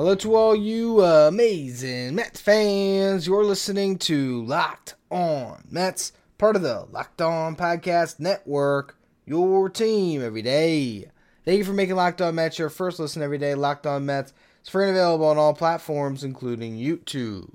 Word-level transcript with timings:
Hello 0.00 0.14
to 0.14 0.34
all 0.34 0.56
you 0.56 1.04
amazing 1.04 2.14
Mets 2.14 2.40
fans. 2.40 3.26
You're 3.26 3.44
listening 3.44 3.98
to 3.98 4.42
Locked 4.46 4.94
On 5.10 5.62
Mets, 5.70 6.14
part 6.38 6.56
of 6.56 6.62
the 6.62 6.86
Locked 6.90 7.20
On 7.20 7.54
Podcast 7.54 8.18
Network, 8.18 8.96
your 9.26 9.68
team 9.68 10.22
every 10.22 10.40
day. 10.40 11.10
Thank 11.44 11.58
you 11.58 11.64
for 11.64 11.74
making 11.74 11.96
Locked 11.96 12.22
On 12.22 12.34
Mets 12.34 12.58
your 12.58 12.70
first 12.70 12.98
listen 12.98 13.20
every 13.20 13.36
day. 13.36 13.54
Locked 13.54 13.86
On 13.86 14.06
Mets 14.06 14.32
is 14.64 14.70
free 14.70 14.84
and 14.84 14.92
available 14.96 15.26
on 15.26 15.36
all 15.36 15.52
platforms, 15.52 16.24
including 16.24 16.78
YouTube. 16.78 17.50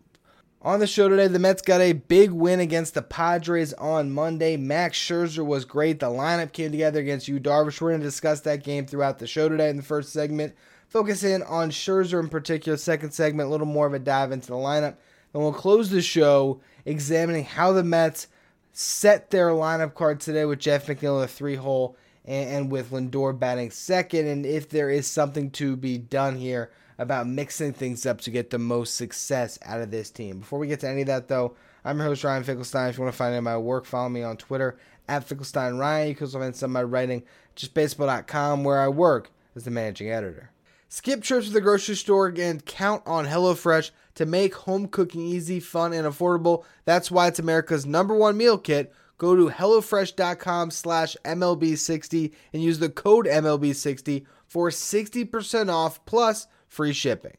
On 0.62 0.80
the 0.80 0.86
show 0.86 1.10
today, 1.10 1.28
the 1.28 1.40
Mets 1.40 1.64
got 1.64 1.82
a 1.82 1.94
big 1.94 2.30
win 2.30 2.60
against 2.60 2.94
the 2.94 3.02
Padres 3.02 3.74
on 3.74 4.12
Monday. 4.12 4.56
Max 4.56 5.00
Scherzer 5.00 5.44
was 5.44 5.66
great. 5.66 6.00
The 6.00 6.12
lineup 6.12 6.52
came 6.52 6.70
together 6.70 7.00
against 7.00 7.28
Yu 7.28 7.40
Darvish. 7.40 7.82
We're 7.82 7.90
going 7.90 8.02
to 8.02 8.06
discuss 8.06 8.42
that 8.42 8.64
game 8.64 8.86
throughout 8.86 9.18
the 9.18 9.26
show 9.26 9.50
today 9.50 9.72
in 9.72 9.78
the 9.78 9.82
first 9.82 10.14
segment 10.14 10.54
focus 10.96 11.26
in 11.26 11.44
on 11.44 11.70
Scherzer 11.70 12.22
in 12.22 12.30
particular. 12.30 12.78
Second 12.78 13.12
segment, 13.12 13.50
a 13.50 13.52
little 13.52 13.68
more 13.68 13.86
of 13.86 13.94
a 13.94 14.00
dive 14.00 14.32
into 14.32 14.48
the 14.48 14.54
lineup. 14.54 14.96
Then 15.34 15.42
we'll 15.42 15.52
close 15.52 15.90
the 15.90 16.02
show 16.02 16.62
examining 16.86 17.44
how 17.44 17.74
the 17.74 17.84
Mets 17.84 18.28
set 18.72 19.30
their 19.30 19.50
lineup 19.50 19.94
card 19.94 20.22
today 20.22 20.46
with 20.46 20.60
Jeff 20.60 20.88
McNeil 20.88 21.16
in 21.16 21.22
the 21.24 21.28
three 21.28 21.56
hole 21.56 21.98
and, 22.24 22.50
and 22.50 22.72
with 22.72 22.92
Lindor 22.92 23.38
batting 23.38 23.72
second, 23.72 24.28
and 24.28 24.46
if 24.46 24.70
there 24.70 24.90
is 24.90 25.06
something 25.06 25.52
to 25.52 25.76
be 25.76 25.98
done 25.98 26.38
here 26.38 26.72
about 26.98 27.28
mixing 27.28 27.74
things 27.74 28.06
up 28.06 28.22
to 28.22 28.32
get 28.32 28.50
the 28.50 28.58
most 28.58 28.96
success 28.96 29.60
out 29.66 29.82
of 29.82 29.92
this 29.92 30.10
team. 30.10 30.40
Before 30.40 30.60
we 30.60 30.68
get 30.68 30.80
to 30.80 30.88
any 30.88 31.02
of 31.02 31.08
that, 31.08 31.28
though, 31.28 31.58
I'm 31.84 31.98
your 31.98 32.08
host, 32.08 32.24
Ryan 32.24 32.46
Finkelstein. 32.46 32.88
If 32.88 32.98
you 32.98 33.04
want 33.04 33.14
to 33.14 33.18
find 33.18 33.36
out 33.36 33.44
my 33.44 33.58
work, 33.58 33.84
follow 33.84 34.08
me 34.08 34.24
on 34.24 34.38
Twitter 34.38 34.78
at 35.10 35.26
Finkelstein 35.26 35.76
Ryan. 35.76 36.08
You 36.08 36.16
can 36.16 36.28
also 36.28 36.40
find 36.40 36.56
some 36.56 36.70
of 36.70 36.74
my 36.74 36.84
writing 36.84 37.24
just 37.54 37.74
baseball.com, 37.74 38.64
where 38.64 38.80
I 38.80 38.88
work 38.88 39.30
as 39.58 39.66
the 39.66 39.72
managing 39.72 40.10
editor. 40.10 40.52
Skip 40.88 41.24
trips 41.24 41.48
to 41.48 41.54
the 41.54 41.62
grocery 41.62 41.96
store 41.96 42.28
and 42.28 42.66
count 42.66 43.04
on 43.06 43.26
HelloFresh 43.26 43.92
to 44.16 44.26
make 44.26 44.56
home 44.56 44.88
cooking 44.88 45.22
easy, 45.22 45.60
fun, 45.60 45.94
and 45.94 46.08
affordable. 46.08 46.64
That's 46.86 47.12
why 47.12 47.28
it's 47.28 47.40
America's 47.40 47.86
number 47.86 48.16
one 48.16 48.38
meal 48.38 48.58
kit. 48.58 48.94
Go 49.18 49.36
to 49.36 49.50
HelloFresh.com 49.50 50.72
slash 50.72 51.16
MLB60 51.24 52.34
and 52.54 52.64
use 52.64 52.80
the 52.80 52.90
code 52.90 53.26
MLB60 53.26 54.26
for 54.46 54.70
60% 54.70 55.70
off 55.74 56.06
plus 56.06 56.48
free 56.68 56.94
shipping. 56.94 57.38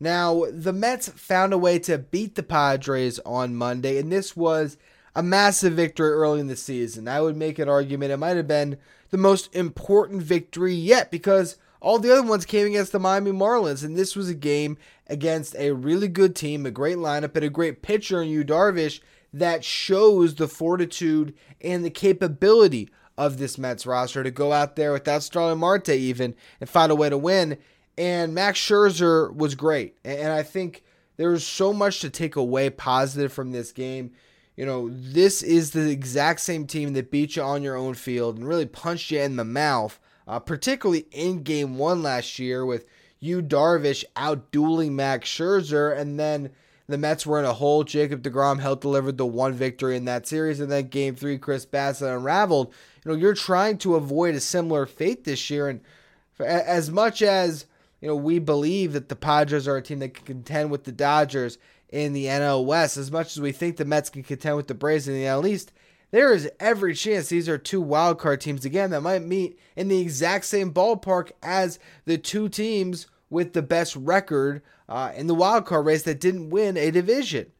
Now, 0.00 0.44
the 0.50 0.72
Mets 0.72 1.08
found 1.08 1.52
a 1.52 1.58
way 1.58 1.78
to 1.80 1.98
beat 1.98 2.34
the 2.34 2.42
Padres 2.42 3.20
on 3.20 3.54
Monday, 3.54 3.98
and 3.98 4.10
this 4.10 4.36
was 4.36 4.76
a 5.14 5.22
massive 5.22 5.74
victory 5.74 6.10
early 6.10 6.40
in 6.40 6.48
the 6.48 6.56
season. 6.56 7.06
I 7.06 7.20
would 7.20 7.36
make 7.36 7.58
an 7.58 7.68
argument 7.68 8.12
it 8.12 8.16
might 8.16 8.36
have 8.36 8.48
been 8.48 8.78
the 9.10 9.18
most 9.18 9.54
important 9.54 10.22
victory 10.22 10.74
yet 10.74 11.10
because 11.10 11.56
all 11.84 11.98
the 11.98 12.10
other 12.10 12.22
ones 12.22 12.46
came 12.46 12.66
against 12.66 12.92
the 12.92 12.98
Miami 12.98 13.30
Marlins, 13.30 13.84
and 13.84 13.94
this 13.94 14.16
was 14.16 14.30
a 14.30 14.34
game 14.34 14.78
against 15.06 15.54
a 15.56 15.72
really 15.72 16.08
good 16.08 16.34
team, 16.34 16.64
a 16.64 16.70
great 16.70 16.96
lineup, 16.96 17.36
and 17.36 17.44
a 17.44 17.50
great 17.50 17.82
pitcher 17.82 18.22
in 18.22 18.30
Yu 18.30 18.42
Darvish 18.42 19.00
that 19.34 19.62
shows 19.62 20.34
the 20.34 20.48
fortitude 20.48 21.34
and 21.60 21.84
the 21.84 21.90
capability 21.90 22.88
of 23.18 23.36
this 23.36 23.58
Mets 23.58 23.84
roster 23.84 24.22
to 24.24 24.30
go 24.30 24.50
out 24.50 24.76
there 24.76 24.94
without 24.94 25.22
Starling 25.22 25.58
Marte 25.58 25.90
even 25.90 26.34
and 26.58 26.70
find 26.70 26.90
a 26.90 26.94
way 26.94 27.10
to 27.10 27.18
win. 27.18 27.58
And 27.98 28.34
Max 28.34 28.58
Scherzer 28.58 29.34
was 29.34 29.54
great, 29.54 29.98
and 30.06 30.32
I 30.32 30.42
think 30.42 30.84
there's 31.18 31.46
so 31.46 31.74
much 31.74 32.00
to 32.00 32.08
take 32.08 32.34
away 32.34 32.70
positive 32.70 33.30
from 33.30 33.52
this 33.52 33.72
game. 33.72 34.12
You 34.56 34.64
know, 34.64 34.88
this 34.90 35.42
is 35.42 35.72
the 35.72 35.90
exact 35.90 36.40
same 36.40 36.66
team 36.66 36.94
that 36.94 37.10
beat 37.10 37.36
you 37.36 37.42
on 37.42 37.62
your 37.62 37.76
own 37.76 37.92
field 37.92 38.38
and 38.38 38.48
really 38.48 38.66
punched 38.66 39.10
you 39.10 39.20
in 39.20 39.36
the 39.36 39.44
mouth 39.44 40.00
uh, 40.26 40.38
particularly 40.38 41.06
in 41.10 41.42
game 41.42 41.76
one 41.76 42.02
last 42.02 42.38
year 42.38 42.64
with 42.64 42.86
Yu 43.20 43.42
Darvish 43.42 44.04
out 44.16 44.50
dueling 44.50 44.94
Max 44.94 45.28
Scherzer, 45.28 45.96
and 45.96 46.18
then 46.18 46.50
the 46.86 46.98
Mets 46.98 47.26
were 47.26 47.38
in 47.38 47.44
a 47.44 47.54
hole. 47.54 47.84
Jacob 47.84 48.22
DeGrom 48.22 48.60
helped 48.60 48.82
deliver 48.82 49.12
the 49.12 49.26
one 49.26 49.54
victory 49.54 49.96
in 49.96 50.04
that 50.04 50.26
series, 50.26 50.60
and 50.60 50.70
then 50.70 50.88
game 50.88 51.16
three, 51.16 51.38
Chris 51.38 51.64
Bassitt 51.64 52.14
unraveled. 52.14 52.72
You 53.04 53.12
know, 53.12 53.16
you're 53.16 53.34
trying 53.34 53.78
to 53.78 53.96
avoid 53.96 54.34
a 54.34 54.40
similar 54.40 54.86
fate 54.86 55.24
this 55.24 55.48
year, 55.50 55.68
and 55.68 55.80
as 56.38 56.90
much 56.90 57.22
as 57.22 57.66
you 58.00 58.08
know, 58.08 58.16
we 58.16 58.38
believe 58.38 58.92
that 58.92 59.08
the 59.08 59.16
Padres 59.16 59.66
are 59.66 59.78
a 59.78 59.82
team 59.82 60.00
that 60.00 60.14
can 60.14 60.26
contend 60.26 60.70
with 60.70 60.84
the 60.84 60.92
Dodgers 60.92 61.56
in 61.88 62.12
the 62.12 62.26
NL 62.26 62.66
West, 62.66 62.96
as 62.96 63.10
much 63.10 63.28
as 63.28 63.40
we 63.40 63.52
think 63.52 63.76
the 63.76 63.84
Mets 63.84 64.10
can 64.10 64.22
contend 64.22 64.56
with 64.56 64.66
the 64.66 64.74
Braves 64.74 65.08
in 65.08 65.14
the 65.14 65.24
NL 65.24 65.48
East 65.48 65.72
there 66.14 66.32
is 66.32 66.48
every 66.60 66.94
chance 66.94 67.28
these 67.28 67.48
are 67.48 67.58
two 67.58 67.80
wild 67.80 68.20
card 68.20 68.40
teams 68.40 68.64
again 68.64 68.90
that 68.90 69.00
might 69.00 69.24
meet 69.24 69.58
in 69.74 69.88
the 69.88 70.00
exact 70.00 70.44
same 70.44 70.72
ballpark 70.72 71.32
as 71.42 71.80
the 72.04 72.16
two 72.16 72.48
teams 72.48 73.08
with 73.30 73.52
the 73.52 73.62
best 73.62 73.96
record 73.96 74.62
uh, 74.88 75.10
in 75.16 75.26
the 75.26 75.34
wild 75.34 75.66
card 75.66 75.84
race 75.84 76.04
that 76.04 76.20
didn't 76.20 76.50
win 76.50 76.76
a 76.76 76.92
division. 76.92 77.50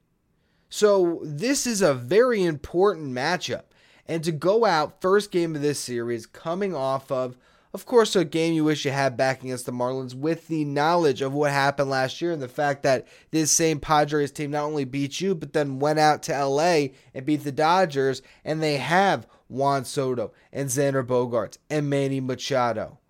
So 0.69 1.19
this 1.25 1.67
is 1.67 1.83
a 1.83 1.95
very 1.95 2.45
important 2.45 3.13
matchup. 3.13 3.65
And 4.07 4.23
to 4.23 4.31
go 4.31 4.65
out 4.65 5.01
first 5.01 5.33
game 5.33 5.57
of 5.57 5.63
this 5.63 5.81
series 5.81 6.25
coming 6.25 6.77
off 6.77 7.11
of 7.11 7.37
of 7.75 7.87
course, 7.87 8.15
a 8.15 8.25
game 8.25 8.55
you 8.55 8.63
wish 8.63 8.85
you 8.85 8.93
had 8.93 9.17
back 9.17 9.43
against 9.43 9.67
the 9.67 9.73
Marlins 9.73 10.15
with 10.15 10.47
the 10.47 10.65
knowledge 10.65 11.21
of 11.21 11.33
what 11.33 11.51
happened 11.51 11.91
last 11.91 12.23
year 12.23 12.31
and 12.31 12.41
the 12.41 12.47
fact 12.47 12.85
that 12.85 13.05
this 13.33 13.51
same 13.51 13.81
Padres 13.81 14.31
team 14.31 14.53
not 14.53 14.63
only 14.63 14.85
beat 14.85 15.21
you, 15.21 15.35
but 15.35 15.53
then 15.53 15.81
went 15.81 15.99
out 15.99 16.23
to 16.23 16.45
LA 16.47 16.87
and 17.13 17.27
beat 17.27 17.43
the 17.43 17.51
Dodgers, 17.51 18.23
and 18.45 18.63
they 18.63 18.77
have 18.77 19.27
Juan 19.49 19.85
Soto 19.85 20.33
and 20.53 20.69
Xander 20.69 21.05
Bogaerts 21.05 21.59
and 21.69 21.91
Manny 21.91 22.21
Machado 22.21 23.01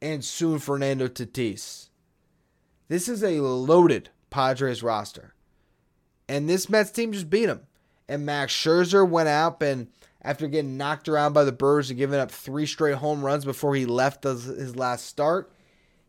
and 0.00 0.24
soon 0.24 0.58
Fernando 0.58 1.06
Tatis. 1.06 1.90
This 2.88 3.10
is 3.10 3.22
a 3.22 3.40
loaded 3.42 4.08
Padres 4.30 4.82
roster. 4.82 5.34
And 6.26 6.48
this 6.48 6.70
Mets 6.70 6.90
team 6.90 7.12
just 7.12 7.28
beat 7.28 7.46
them. 7.46 7.66
And 8.08 8.24
Max 8.24 8.54
Scherzer 8.54 9.06
went 9.06 9.28
out 9.28 9.62
and 9.62 9.88
after 10.28 10.46
getting 10.46 10.76
knocked 10.76 11.08
around 11.08 11.32
by 11.32 11.42
the 11.42 11.52
Brewers 11.52 11.88
and 11.88 11.98
giving 11.98 12.20
up 12.20 12.30
three 12.30 12.66
straight 12.66 12.96
home 12.96 13.24
runs 13.24 13.46
before 13.46 13.74
he 13.74 13.86
left 13.86 14.24
his 14.24 14.76
last 14.76 15.06
start. 15.06 15.50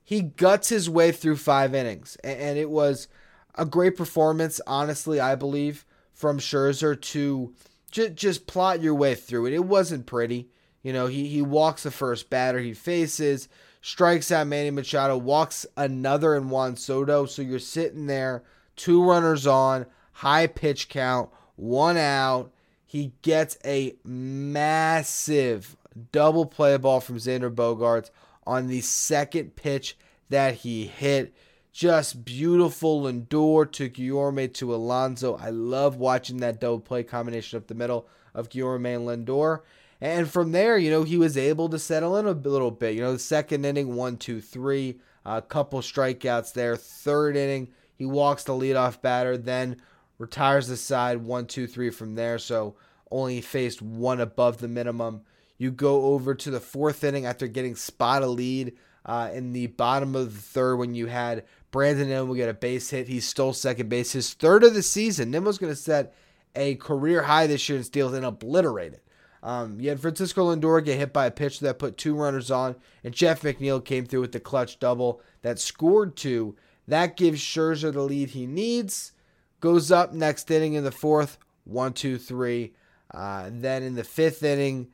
He 0.04 0.22
guts 0.22 0.68
his 0.68 0.90
way 0.90 1.14
through 1.14 1.38
five 1.38 1.74
innings, 1.74 2.18
and 2.22 2.58
it 2.58 2.70
was 2.70 3.08
a 3.56 3.66
great 3.66 3.96
performance, 3.96 4.60
honestly, 4.68 5.22
I 5.22 5.36
believe, 5.36 5.86
from 6.12 6.38
Scherzer 6.38 7.00
to 7.00 7.54
just 7.92 8.46
plot 8.46 8.82
your 8.82 8.94
way 8.94 9.16
through 9.16 9.46
it. 9.46 9.54
It 9.54 9.64
wasn't 9.64 10.06
pretty. 10.06 10.50
You 10.84 10.92
know, 10.92 11.08
he, 11.08 11.28
he 11.30 11.42
walks 11.42 11.84
the 11.84 11.92
first 11.92 12.30
batter 12.30 12.60
he 12.60 12.74
faces, 12.74 13.48
strikes 13.82 14.34
out 14.34 14.48
Manny 14.48 14.70
Machado, 14.70 15.16
walks 15.18 15.66
another 15.78 16.36
in 16.36 16.50
Juan 16.50 16.76
Soto. 16.76 17.26
So 17.26 17.42
you're 17.42 17.58
sitting 17.58 18.08
there, 18.08 18.44
two 18.76 19.02
runners 19.02 19.48
on, 19.48 19.86
high 20.12 20.48
pitch 20.48 20.90
count, 20.90 21.30
one 21.56 21.96
out 21.96 22.52
he 22.90 23.12
gets 23.22 23.56
a 23.64 23.94
massive 24.04 25.78
double 26.12 26.48
play 26.48 26.76
ball 26.76 27.00
from 27.00 27.18
Xander 27.18 27.54
Bogaerts 27.54 28.10
on 28.48 28.66
the 28.66 28.82
second 28.82 29.56
pitch 29.56 29.96
that 30.30 30.56
he 30.56 30.88
hit. 30.88 31.32
Just 31.72 32.26
beautiful 32.26 33.04
Lindor 33.04 33.72
to 33.74 33.92
Guillorme 33.92 34.52
to 34.56 34.74
Alonso. 34.74 35.38
I 35.38 35.52
love 35.52 35.98
watching 35.98 36.38
that 36.38 36.60
double 36.60 36.80
play 36.80 37.04
combination 37.04 37.58
up 37.58 37.68
the 37.68 37.76
middle 37.76 38.08
of 38.34 38.50
Guillorme 38.50 38.96
and 38.96 39.28
Lindor. 39.28 39.60
And 40.02 40.28
from 40.28 40.52
there, 40.52 40.76
you 40.76 40.90
know, 40.90 41.04
he 41.04 41.20
was 41.20 41.38
able 41.38 41.70
to 41.70 41.78
settle 41.78 42.18
in 42.18 42.26
a 42.26 42.32
little 42.32 42.72
bit. 42.72 42.96
You 42.96 43.02
know, 43.02 43.14
the 43.14 43.20
second 43.20 43.66
inning, 43.66 43.96
one, 43.96 44.18
two, 44.18 44.42
three, 44.42 45.00
a 45.24 45.44
couple 45.44 45.82
strikeouts 45.82 46.54
there. 46.54 46.76
Third 46.76 47.38
inning, 47.38 47.68
he 47.96 48.08
walks 48.08 48.46
the 48.46 48.54
leadoff 48.54 49.00
batter, 49.00 49.38
then 49.38 49.80
retires 50.20 50.68
the 50.68 50.78
side 50.78 51.18
one, 51.18 51.48
two, 51.48 51.66
three 51.66 51.90
from 51.90 52.14
there. 52.14 52.38
So 52.38 52.76
only 53.10 53.42
faced 53.42 53.82
one 53.82 54.20
above 54.22 54.60
the 54.60 54.68
minimum. 54.68 55.22
You 55.58 55.72
go 55.72 56.06
over 56.06 56.36
to 56.36 56.52
the 56.52 56.60
fourth 56.60 57.04
inning 57.04 57.26
after 57.26 57.48
getting 57.48 57.76
spot 57.76 58.22
a 58.22 58.28
lead 58.28 58.78
uh, 59.06 59.32
in 59.34 59.54
the 59.54 59.68
bottom 59.68 60.16
of 60.16 60.34
the 60.34 60.42
third 60.42 60.76
when 60.76 60.94
you 60.94 61.08
had 61.08 61.46
Brandon 61.72 62.10
Nimmo 62.10 62.34
get 62.34 62.50
a 62.50 62.54
base 62.54 62.90
hit. 62.92 63.08
He 63.08 63.20
stole 63.20 63.54
second 63.54 63.90
base, 63.90 64.12
his 64.12 64.34
third 64.34 64.64
of 64.64 64.74
the 64.74 64.84
season. 64.84 65.32
Nimmo's 65.32 65.58
going 65.58 65.74
to 65.74 65.80
set 65.80 66.14
a 66.56 66.76
career 66.76 67.24
high 67.24 67.48
this 67.48 67.68
year 67.68 67.78
in 67.78 67.84
steals 67.84 68.14
and 68.14 68.26
obliterate 68.26 68.94
it. 68.94 69.04
Um, 69.42 69.80
you 69.80 69.90
had 69.90 70.02
Francisco 70.02 70.54
Lindor 70.54 70.84
get 70.84 70.98
hit 70.98 71.14
by 71.14 71.26
a 71.26 71.32
pitch 71.32 71.62
that 71.62 71.80
put 71.80 71.98
two 71.98 72.14
runners 72.14 72.52
on, 72.52 72.76
and 73.04 73.14
Jeff 73.14 73.42
McNeil 73.42 73.84
came 73.84 74.06
through 74.06 74.22
with 74.22 74.34
the 74.34 74.40
clutch 74.40 74.80
double 74.80 75.22
that 75.44 75.60
scored 75.60 76.18
two. 76.18 76.56
That 76.88 77.16
gives 77.16 77.40
Scherzer 77.40 77.94
the 77.94 78.02
lead 78.02 78.32
he 78.32 78.46
needs 78.46 79.14
Goes 79.60 79.92
up 79.92 80.14
next 80.14 80.50
inning 80.52 80.74
in 80.74 80.84
the 80.84 80.92
fourth, 80.92 81.38
one, 81.66 81.94
two, 81.94 82.18
three. 82.18 82.74
Uh, 83.14 83.50
then 83.52 83.84
in 83.84 83.96
the 83.96 84.04
fifth 84.04 84.44
inning, 84.44 84.88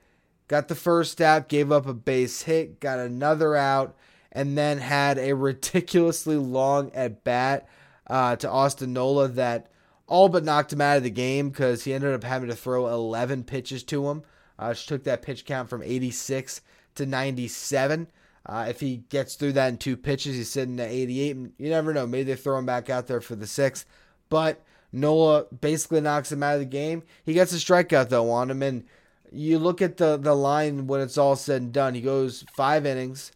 got 0.47 0.67
the 0.67 0.75
first 0.75 1.21
out, 1.21 1.49
gave 1.49 1.71
up 1.71 1.85
a 1.85 1.93
base 1.93 2.43
hit, 2.43 2.79
got 2.79 2.99
another 2.99 3.55
out, 3.55 3.95
and 4.31 4.57
then 4.57 4.77
had 4.77 5.17
a 5.17 5.33
ridiculously 5.33 6.35
long 6.35 6.91
at 6.93 7.23
bat 7.23 7.67
uh, 8.07 8.35
to 8.37 8.49
Austin 8.49 8.93
Nola 8.93 9.27
that 9.27 9.67
all 10.07 10.29
but 10.29 10.43
knocked 10.43 10.73
him 10.73 10.81
out 10.81 10.97
of 10.97 11.03
the 11.03 11.09
game 11.09 11.49
because 11.49 11.83
he 11.83 11.93
ended 11.93 12.13
up 12.13 12.23
having 12.23 12.49
to 12.49 12.55
throw 12.55 12.87
11 12.87 13.43
pitches 13.43 13.83
to 13.83 14.07
him, 14.09 14.23
uh, 14.59 14.73
took 14.73 15.03
that 15.03 15.21
pitch 15.21 15.45
count 15.45 15.69
from 15.69 15.81
86 15.83 16.61
to 16.95 17.05
97. 17.05 18.07
Uh, 18.45 18.67
if 18.69 18.79
he 18.79 18.97
gets 19.09 19.35
through 19.35 19.53
that 19.53 19.69
in 19.69 19.77
two 19.77 19.97
pitches, 19.97 20.35
he's 20.35 20.51
sitting 20.51 20.79
at 20.79 20.91
88. 20.91 21.35
You 21.57 21.69
never 21.69 21.93
know. 21.93 22.05
Maybe 22.05 22.23
they 22.23 22.35
throw 22.35 22.59
him 22.59 22.65
back 22.65 22.89
out 22.89 23.07
there 23.07 23.21
for 23.21 23.35
the 23.35 23.47
sixth. 23.47 23.85
But 24.29 24.63
Nola 24.91 25.45
basically 25.45 26.01
knocks 26.01 26.31
him 26.31 26.43
out 26.43 26.55
of 26.55 26.59
the 26.59 26.65
game. 26.65 27.03
He 27.23 27.33
gets 27.33 27.53
a 27.53 27.57
strikeout, 27.57 28.09
though, 28.09 28.31
on 28.31 28.49
him. 28.49 28.63
And 28.63 28.85
you 29.31 29.59
look 29.59 29.81
at 29.81 29.97
the, 29.97 30.17
the 30.17 30.33
line 30.33 30.87
when 30.87 31.01
it's 31.01 31.17
all 31.17 31.35
said 31.35 31.61
and 31.61 31.73
done. 31.73 31.93
He 31.93 32.01
goes 32.01 32.45
five 32.53 32.85
innings, 32.85 33.31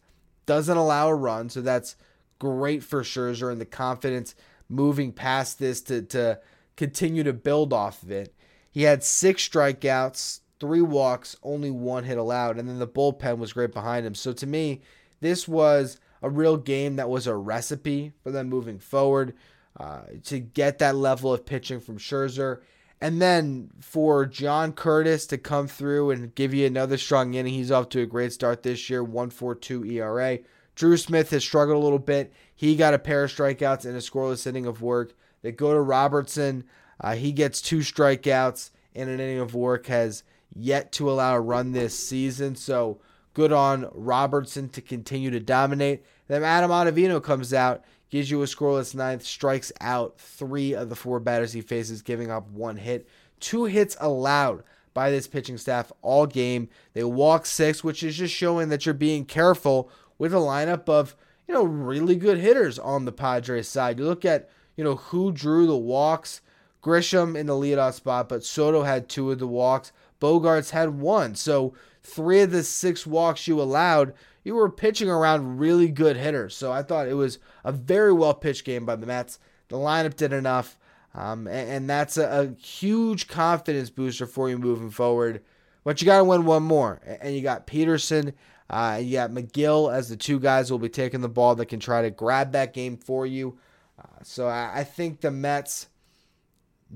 doesn't 0.46 0.78
allow 0.78 1.10
a 1.10 1.16
run. 1.16 1.50
So 1.50 1.62
that's 1.62 1.96
great 2.40 2.84
for 2.84 3.04
Scherzer 3.04 3.52
and 3.52 3.60
the 3.60 3.66
confidence 3.66 4.36
moving 4.70 5.12
past 5.12 5.60
this 5.60 5.82
to, 5.82 6.02
to 6.04 6.40
continue 6.78 7.24
to 7.24 7.34
build 7.34 7.74
off 7.74 8.04
of 8.04 8.12
it. 8.12 8.34
He 8.72 8.84
had 8.84 9.04
six 9.04 9.48
strikeouts, 9.48 10.40
three 10.60 10.82
walks, 10.82 11.36
only 11.44 11.72
one 11.72 12.04
hit 12.04 12.18
allowed, 12.18 12.58
and 12.58 12.70
then 12.70 12.80
the 12.80 12.88
bullpen 12.88 13.38
was 13.38 13.54
great 13.54 13.74
behind 13.74 14.06
him. 14.06 14.16
So 14.16 14.32
to 14.34 14.48
me, 14.48 14.82
this 15.20 15.48
was 15.48 16.00
a 16.22 16.30
real 16.30 16.56
game 16.56 16.96
that 16.98 17.10
was 17.10 17.28
a 17.28 17.36
recipe 17.36 18.14
for 18.24 18.32
them 18.32 18.48
moving 18.48 18.80
forward 18.80 19.34
uh, 19.80 20.02
to 20.26 20.40
get 20.40 20.80
that 20.80 20.96
level 20.96 21.34
of 21.34 21.46
pitching 21.46 21.80
from 21.80 21.98
Scherzer. 21.98 22.62
And 23.02 23.22
then 23.22 23.70
for 23.80 24.26
John 24.26 24.74
Curtiss 24.74 25.26
to 25.28 25.38
come 25.38 25.68
through 25.68 26.12
and 26.12 26.36
give 26.36 26.54
you 26.54 26.68
another 26.68 26.98
strong 26.98 27.34
inning, 27.34 27.54
he's 27.54 27.72
off 27.72 27.90
to 27.90 28.02
a 28.02 28.06
great 28.06 28.34
start 28.34 28.64
this 28.64 28.90
year, 28.90 29.04
1.42 29.04 29.90
ERA. 29.94 30.40
Drew 30.76 30.98
Smith 30.98 31.30
has 31.32 31.44
struggled 31.44 31.78
a 31.78 31.84
little 31.84 32.00
bit. 32.00 32.34
He 32.54 32.76
got 32.76 32.94
a 32.94 33.00
pair 33.00 33.24
of 33.24 33.32
strikeouts 33.32 33.86
and 33.86 33.96
a 33.96 34.00
scoreless 34.00 34.46
inning 34.46 34.66
of 34.66 34.82
work. 34.82 35.14
They 35.42 35.52
go 35.52 35.74
to 35.74 35.80
Robertson. 35.80 36.66
Uh, 37.00 37.16
he 37.16 37.32
gets 37.32 37.62
two 37.62 37.80
strikeouts 37.80 38.72
in 38.94 39.08
an 39.08 39.20
inning 39.20 39.40
of 39.40 39.56
work, 39.56 39.88
has 39.88 40.24
yet 40.54 40.92
to 40.94 41.10
allow 41.10 41.36
a 41.36 41.40
run 41.40 41.72
this 41.72 41.98
season. 41.98 42.56
So 42.56 43.00
good 43.34 43.54
on 43.54 43.90
Robertson 43.94 44.68
to 44.70 44.82
continue 44.82 45.32
to 45.32 45.40
dominate. 45.40 46.04
Then 46.28 46.44
Adam 46.44 46.72
Ottavino 46.72 47.24
comes 47.24 47.54
out, 47.54 47.84
gives 48.10 48.32
you 48.32 48.42
a 48.42 48.46
scoreless 48.46 48.96
ninth, 48.96 49.24
strikes 49.24 49.72
out 49.82 50.20
three 50.20 50.74
of 50.74 50.90
the 50.90 50.96
four 50.96 51.20
batters 51.20 51.54
he 51.54 51.62
faces, 51.62 52.02
giving 52.02 52.32
up 52.32 52.50
one 52.50 52.78
hit. 52.78 53.08
Two 53.40 53.66
hits 53.66 53.96
allowed 54.00 54.64
by 54.94 55.12
this 55.12 55.28
pitching 55.28 55.58
staff 55.58 55.92
all 56.02 56.26
game. 56.26 56.70
They 56.94 57.04
walk 57.04 57.46
six, 57.46 57.84
which 57.84 58.04
is 58.04 58.18
just 58.18 58.34
showing 58.34 58.70
that 58.70 58.86
you're 58.86 58.94
being 58.94 59.26
careful 59.26 59.92
with 60.18 60.34
a 60.34 60.38
lineup 60.38 60.90
of, 60.90 61.16
you 61.48 61.54
know, 61.54 61.64
really 61.64 62.16
good 62.16 62.38
hitters 62.38 62.78
on 62.78 63.06
the 63.06 63.12
Padres 63.12 63.68
side. 63.68 64.00
You 64.00 64.06
look 64.06 64.26
at, 64.26 64.50
you 64.76 64.84
know, 64.84 64.96
who 64.96 65.32
drew 65.32 65.68
the 65.68 65.78
walks. 65.78 66.42
Grisham 66.82 67.36
in 67.36 67.48
the 67.48 67.54
leadoff 67.54 67.96
spot, 67.96 68.30
but 68.30 68.44
Soto 68.44 68.84
had 68.84 69.10
two 69.10 69.32
of 69.32 69.40
the 69.40 69.48
walks. 69.48 69.92
Bogaerts 70.22 70.70
had 70.70 71.00
one. 71.00 71.36
So 71.36 71.74
three 72.04 72.42
of 72.42 72.52
the 72.52 72.64
six 72.64 73.06
walks 73.06 73.48
you 73.48 73.62
allowed, 73.62 74.14
you 74.44 74.56
were 74.56 74.70
pitching 74.70 75.10
around 75.10 75.60
really 75.60 75.90
good 75.90 76.18
hitters. 76.18 76.56
So 76.56 76.72
I 76.72 76.84
thought 76.84 77.08
it 77.08 77.16
was 77.16 77.40
a 77.64 77.72
very 77.72 78.14
well 78.14 78.34
pitched 78.34 78.66
game 78.66 78.86
by 78.86 78.96
the 78.96 79.06
Mets. 79.06 79.40
The 79.68 79.78
lineup 79.78 80.16
did 80.16 80.34
enough. 80.34 80.78
Um, 81.14 81.48
and, 81.48 81.70
and, 81.70 81.90
that's 81.90 82.18
a, 82.18 82.24
a, 82.24 82.62
huge 82.62 83.28
confidence 83.28 83.90
booster 83.90 84.28
for 84.28 84.48
you 84.48 84.60
moving 84.60 84.92
forward. 84.92 85.42
But 85.84 86.00
you 86.02 86.06
got 86.06 86.20
to 86.20 86.24
win 86.24 86.46
one 86.46 86.62
more. 86.62 87.02
And 87.04 87.36
you 87.36 87.42
got 87.42 87.66
Peterson, 87.66 88.34
uh, 88.70 89.00
you 89.02 89.14
got 89.14 89.32
Megill 89.32 89.92
as 89.92 90.10
the 90.10 90.16
two 90.16 90.40
guys 90.40 90.70
who 90.70 90.76
will 90.76 90.80
be 90.80 90.90
taking 90.90 91.22
the 91.22 91.28
ball 91.28 91.56
that 91.56 91.66
can 91.66 91.80
try 91.80 92.04
to 92.04 92.12
grab 92.12 92.52
that 92.52 92.74
game 92.74 92.96
for 92.96 93.26
you. 93.26 93.58
Uh, 93.98 94.24
so 94.24 94.48
I, 94.48 94.72
I 94.76 94.84
think 94.84 95.22
the 95.22 95.32
Mets 95.32 95.88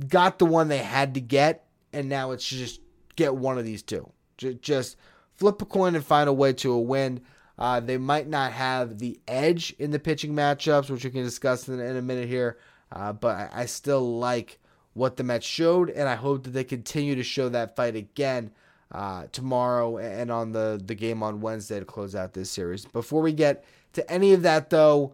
got 0.08 0.38
the 0.38 0.46
one 0.46 0.68
they 0.68 0.78
had 0.78 1.16
to 1.16 1.22
get, 1.22 1.66
and 1.92 2.08
now 2.08 2.32
it's 2.32 2.48
just 2.48 2.82
get 3.16 3.36
one 3.36 3.58
of 3.58 3.66
these 3.66 3.82
two. 3.82 4.12
Just 4.38 4.96
flip 5.44 5.62
a 5.62 5.66
coin 5.66 5.94
and 5.94 6.06
find 6.06 6.30
a 6.30 6.34
way 6.34 6.54
to 6.54 6.72
a 6.72 6.80
win. 6.80 7.20
Uh, 7.60 7.82
they 7.82 7.98
might 7.98 8.30
not 8.30 8.54
have 8.54 8.98
the 8.98 9.20
edge 9.28 9.76
in 9.78 9.92
the 9.92 10.00
pitching 10.00 10.34
matchups, 10.34 10.90
which 10.90 11.04
we 11.04 11.10
can 11.10 11.22
discuss 11.22 11.68
in, 11.68 11.82
in 11.82 11.98
a 11.98 12.02
minute 12.02 12.30
here. 12.30 12.58
Uh, 12.94 13.12
but 13.12 13.36
I, 13.36 13.50
I, 13.54 13.66
still 13.66 14.20
like 14.20 14.58
what 14.94 15.18
the 15.18 15.24
Mets 15.26 15.46
showed, 15.46 15.90
and 15.90 16.08
I 16.08 16.16
hope 16.16 16.44
that 16.44 16.52
they 16.52 16.64
continue 16.64 17.16
to 17.16 17.24
show 17.24 17.50
that 17.50 17.76
fight 17.76 17.98
again 17.98 18.52
uh, 18.94 19.26
tomorrow 19.34 19.98
and 19.98 20.32
on 20.32 20.54
the, 20.54 20.82
the 20.82 20.96
game 20.96 21.22
on 21.22 21.42
Wednesday 21.42 21.78
to 21.78 21.86
close 21.86 22.16
out 22.16 22.32
this 22.32 22.50
series. 22.50 22.86
Before 22.86 23.22
we 23.22 23.34
get 23.34 23.66
to 23.94 24.10
any 24.10 24.32
of 24.32 24.44
that, 24.44 24.70
though, 24.70 25.14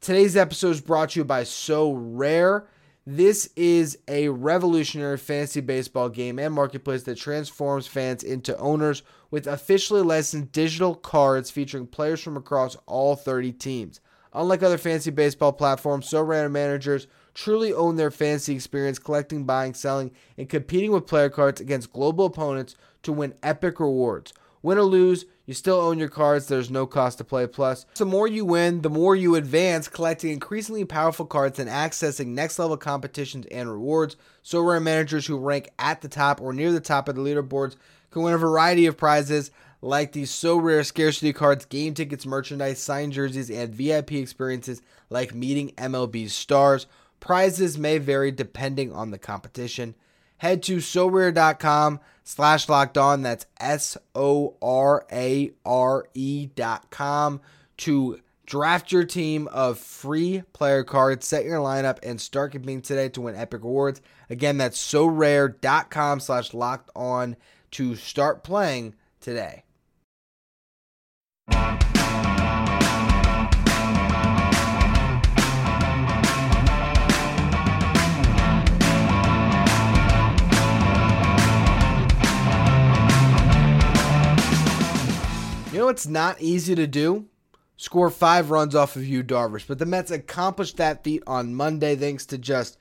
today's 0.00 0.36
episode 0.36 0.70
is 0.70 0.80
brought 0.80 1.10
to 1.10 1.20
you 1.20 1.24
by 1.24 1.42
Sorare. 1.42 2.66
This 3.06 3.50
is 3.54 3.98
a 4.08 4.30
revolutionary 4.30 5.18
fantasy 5.18 5.60
baseball 5.60 6.08
game 6.08 6.38
and 6.38 6.54
marketplace 6.54 7.02
that 7.02 7.18
transforms 7.18 7.86
fans 7.86 8.22
into 8.22 8.56
owners 8.56 9.02
with 9.30 9.46
officially 9.46 10.00
licensed 10.00 10.52
digital 10.52 10.94
cards 10.94 11.50
featuring 11.50 11.86
players 11.86 12.22
from 12.22 12.38
across 12.38 12.78
all 12.86 13.14
30 13.14 13.52
teams. 13.52 14.00
Unlike 14.32 14.62
other 14.62 14.78
fantasy 14.78 15.10
baseball 15.10 15.52
platforms, 15.52 16.08
Sorare 16.08 16.50
managers 16.50 17.06
truly 17.34 17.74
own 17.74 17.96
their 17.96 18.10
fantasy 18.10 18.54
experience 18.54 18.98
collecting, 18.98 19.44
buying, 19.44 19.74
selling, 19.74 20.10
and 20.38 20.48
competing 20.48 20.90
with 20.90 21.06
player 21.06 21.28
cards 21.28 21.60
against 21.60 21.92
global 21.92 22.24
opponents 22.24 22.74
to 23.02 23.12
win 23.12 23.34
epic 23.42 23.80
rewards. 23.80 24.32
Win 24.62 24.78
or 24.78 24.82
lose, 24.82 25.26
you 25.46 25.54
still 25.54 25.80
own 25.80 25.98
your 25.98 26.08
cards. 26.08 26.46
There's 26.46 26.70
no 26.70 26.86
cost 26.86 27.18
to 27.18 27.24
play. 27.24 27.46
Plus, 27.46 27.84
the 27.96 28.06
more 28.06 28.26
you 28.26 28.44
win, 28.44 28.80
the 28.80 28.90
more 28.90 29.14
you 29.14 29.34
advance, 29.34 29.88
collecting 29.88 30.30
increasingly 30.32 30.84
powerful 30.84 31.26
cards 31.26 31.58
and 31.58 31.68
accessing 31.68 32.28
next 32.28 32.58
level 32.58 32.76
competitions 32.76 33.46
and 33.50 33.70
rewards. 33.70 34.16
Sorare 34.42 34.82
managers 34.82 35.26
who 35.26 35.38
rank 35.38 35.70
at 35.78 36.00
the 36.00 36.08
top 36.08 36.40
or 36.40 36.52
near 36.52 36.72
the 36.72 36.80
top 36.80 37.08
of 37.08 37.16
the 37.16 37.22
leaderboards 37.22 37.76
can 38.10 38.22
win 38.22 38.34
a 38.34 38.38
variety 38.38 38.86
of 38.86 38.96
prizes 38.96 39.50
like 39.82 40.12
these 40.12 40.30
Sorare 40.30 40.84
scarcity 40.84 41.32
cards, 41.32 41.66
game 41.66 41.92
tickets, 41.92 42.24
merchandise, 42.24 42.80
signed 42.80 43.12
jerseys, 43.12 43.50
and 43.50 43.74
VIP 43.74 44.12
experiences 44.12 44.80
like 45.10 45.34
meeting 45.34 45.72
MLB 45.76 46.30
stars. 46.30 46.86
Prizes 47.20 47.76
may 47.76 47.98
vary 47.98 48.30
depending 48.30 48.92
on 48.92 49.10
the 49.10 49.18
competition. 49.18 49.94
Head 50.38 50.62
to 50.64 50.78
sorare.com 50.78 52.00
slash 52.22 52.68
locked 52.68 52.98
on. 52.98 53.22
That's 53.22 53.46
S 53.60 53.96
O 54.14 54.56
R 54.60 55.06
A 55.12 55.52
R 55.64 56.06
E 56.14 56.46
dot 56.54 56.90
com 56.90 57.40
to 57.78 58.20
draft 58.46 58.92
your 58.92 59.04
team 59.04 59.48
of 59.48 59.78
free 59.78 60.42
player 60.52 60.84
cards, 60.84 61.26
set 61.26 61.44
your 61.44 61.60
lineup, 61.60 61.98
and 62.02 62.20
start 62.20 62.52
competing 62.52 62.82
today 62.82 63.08
to 63.10 63.22
win 63.22 63.36
epic 63.36 63.62
awards. 63.62 64.00
Again, 64.28 64.58
that's 64.58 64.78
sorare.com 64.78 66.20
slash 66.20 66.54
locked 66.54 66.90
on 66.94 67.36
to 67.72 67.96
start 67.96 68.44
playing 68.44 68.94
today. 69.20 69.64
Know 85.84 85.90
it's 85.90 86.06
not 86.06 86.40
easy 86.40 86.74
to 86.74 86.86
do? 86.86 87.26
Score 87.76 88.08
five 88.08 88.50
runs 88.50 88.74
off 88.74 88.96
of 88.96 89.06
Yu 89.06 89.22
Darvish. 89.22 89.66
But 89.66 89.78
the 89.78 89.86
Mets 89.86 90.10
accomplished 90.10 90.76
that 90.78 91.04
feat 91.04 91.22
on 91.26 91.54
Monday 91.54 91.96
thanks 91.96 92.24
to 92.26 92.38
just 92.38 92.78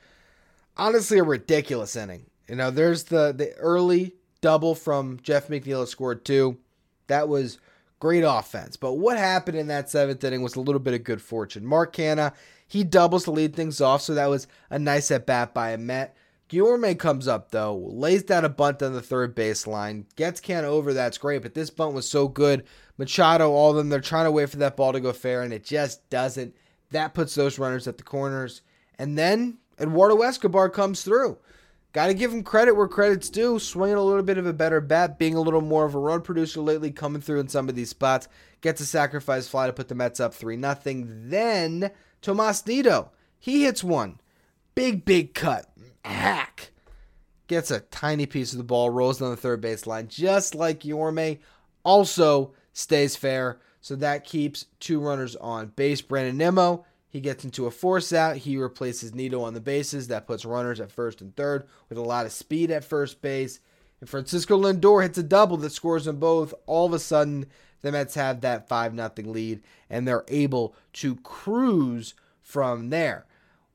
honestly 0.77 1.17
a 1.17 1.23
ridiculous 1.23 1.95
inning. 1.95 2.27
You 2.47 2.55
know, 2.55 2.71
there's 2.71 3.05
the 3.05 3.33
the 3.35 3.53
early 3.55 4.13
double 4.41 4.75
from 4.75 5.19
Jeff 5.21 5.47
McNeil 5.47 5.87
scored 5.87 6.23
two. 6.23 6.57
That 7.07 7.27
was 7.27 7.57
great 7.99 8.23
offense. 8.23 8.77
But 8.77 8.93
what 8.93 9.17
happened 9.17 9.57
in 9.57 9.67
that 9.67 9.89
seventh 9.89 10.23
inning 10.23 10.41
was 10.41 10.55
a 10.55 10.61
little 10.61 10.79
bit 10.79 10.93
of 10.93 11.03
good 11.03 11.21
fortune. 11.21 11.65
Mark 11.65 11.95
Canha, 11.95 12.33
he 12.67 12.83
doubles 12.83 13.23
to 13.25 13.31
lead 13.31 13.55
things 13.55 13.81
off, 13.81 14.01
so 14.01 14.13
that 14.13 14.29
was 14.29 14.47
a 14.69 14.77
nice 14.77 15.09
at 15.11 15.25
bat 15.25 15.53
by 15.53 15.71
a 15.71 15.77
Met. 15.77 16.15
Guillorme 16.49 16.99
comes 16.99 17.27
up 17.27 17.49
though, 17.49 17.75
lays 17.75 18.21
down 18.21 18.45
a 18.45 18.49
bunt 18.49 18.83
on 18.83 18.93
the 18.93 19.01
third 19.01 19.35
baseline, 19.35 20.05
gets 20.15 20.39
Canha 20.39 20.65
over. 20.65 20.93
That's 20.93 21.17
great, 21.17 21.41
but 21.41 21.55
this 21.55 21.71
bunt 21.71 21.95
was 21.95 22.07
so 22.07 22.27
good. 22.27 22.63
Machado, 22.97 23.51
all 23.51 23.71
of 23.71 23.75
them, 23.75 23.89
they're 23.89 23.99
trying 23.99 24.25
to 24.25 24.31
wait 24.31 24.49
for 24.49 24.57
that 24.57 24.77
ball 24.77 24.93
to 24.93 24.99
go 24.99 25.13
fair, 25.13 25.41
and 25.41 25.53
it 25.53 25.63
just 25.63 26.07
doesn't. 26.09 26.55
That 26.91 27.13
puts 27.13 27.35
those 27.35 27.57
runners 27.57 27.87
at 27.87 27.97
the 27.97 28.03
corners, 28.03 28.61
and 28.99 29.17
then 29.17 29.57
Eduardo 29.79 30.21
Escobar 30.21 30.69
comes 30.69 31.01
through. 31.01 31.37
Got 31.93 32.07
to 32.07 32.13
give 32.15 32.33
him 32.33 32.43
credit 32.43 32.75
where 32.75 32.87
credit's 32.87 33.29
due. 33.29 33.59
Swinging 33.59 33.97
a 33.97 34.01
little 34.01 34.23
bit 34.23 34.39
of 34.39 34.47
a 34.47 34.53
better 34.53 34.81
bat, 34.81 35.19
being 35.19 35.35
a 35.35 35.41
little 35.41 35.61
more 35.61 35.85
of 35.85 35.93
a 35.93 35.99
run 35.99 36.21
producer 36.21 36.59
lately, 36.59 36.89
coming 36.91 37.21
through 37.21 37.39
in 37.39 37.47
some 37.47 37.69
of 37.69 37.75
these 37.75 37.91
spots. 37.91 38.27
Gets 38.61 38.81
a 38.81 38.85
sacrifice 38.85 39.47
fly 39.47 39.67
to 39.67 39.73
put 39.73 39.89
the 39.89 39.95
Mets 39.95 40.19
up 40.19 40.33
3 40.33 40.59
0. 40.59 40.77
Then 40.83 41.91
Tomas 42.21 42.65
Nido, 42.65 43.11
he 43.39 43.63
hits 43.63 43.83
one 43.83 44.19
Big, 44.75 45.05
big 45.05 45.35
cut. 45.35 45.71
Hack. 46.03 46.71
Gets 47.47 47.69
a 47.69 47.81
tiny 47.81 48.25
piece 48.25 48.53
of 48.53 48.57
the 48.57 48.63
ball, 48.63 48.89
rolls 48.89 49.19
down 49.19 49.29
the 49.29 49.37
third 49.37 49.61
base 49.61 49.85
line, 49.85 50.07
just 50.07 50.55
like 50.55 50.79
Guillorme. 50.79 51.39
Also 51.83 52.53
stays 52.73 53.15
fair. 53.15 53.59
So 53.79 53.95
that 53.97 54.25
keeps 54.25 54.65
two 54.79 54.99
runners 54.99 55.35
on 55.35 55.67
base. 55.67 56.01
Brandon 56.01 56.37
Nimmo, 56.37 56.85
he 57.09 57.19
gets 57.19 57.45
into 57.45 57.65
a 57.67 57.71
force 57.71 58.11
out. 58.11 58.37
He 58.37 58.57
replaces 58.57 59.13
Nido 59.13 59.41
on 59.41 59.53
the 59.53 59.61
bases. 59.61 60.07
That 60.07 60.27
puts 60.27 60.45
runners 60.45 60.79
at 60.79 60.91
first 60.91 61.21
and 61.21 61.35
third 61.35 61.67
with 61.89 61.97
a 61.97 62.01
lot 62.01 62.25
of 62.25 62.31
speed 62.31 62.71
at 62.71 62.83
first 62.83 63.21
base. 63.21 63.59
And 63.99 64.09
Francisco 64.09 64.59
Lindor 64.59 65.03
hits 65.03 65.17
a 65.17 65.23
double 65.23 65.57
that 65.57 65.71
scores 65.71 66.05
them 66.05 66.17
both. 66.17 66.53
All 66.65 66.85
of 66.85 66.93
a 66.93 66.99
sudden, 66.99 67.45
the 67.81 67.91
Mets 67.91 68.15
have 68.15 68.41
that 68.41 68.67
5 68.67 68.95
0 68.95 69.11
lead, 69.17 69.61
and 69.89 70.07
they're 70.07 70.25
able 70.27 70.75
to 70.93 71.15
cruise 71.17 72.13
from 72.41 72.89
there. 72.89 73.25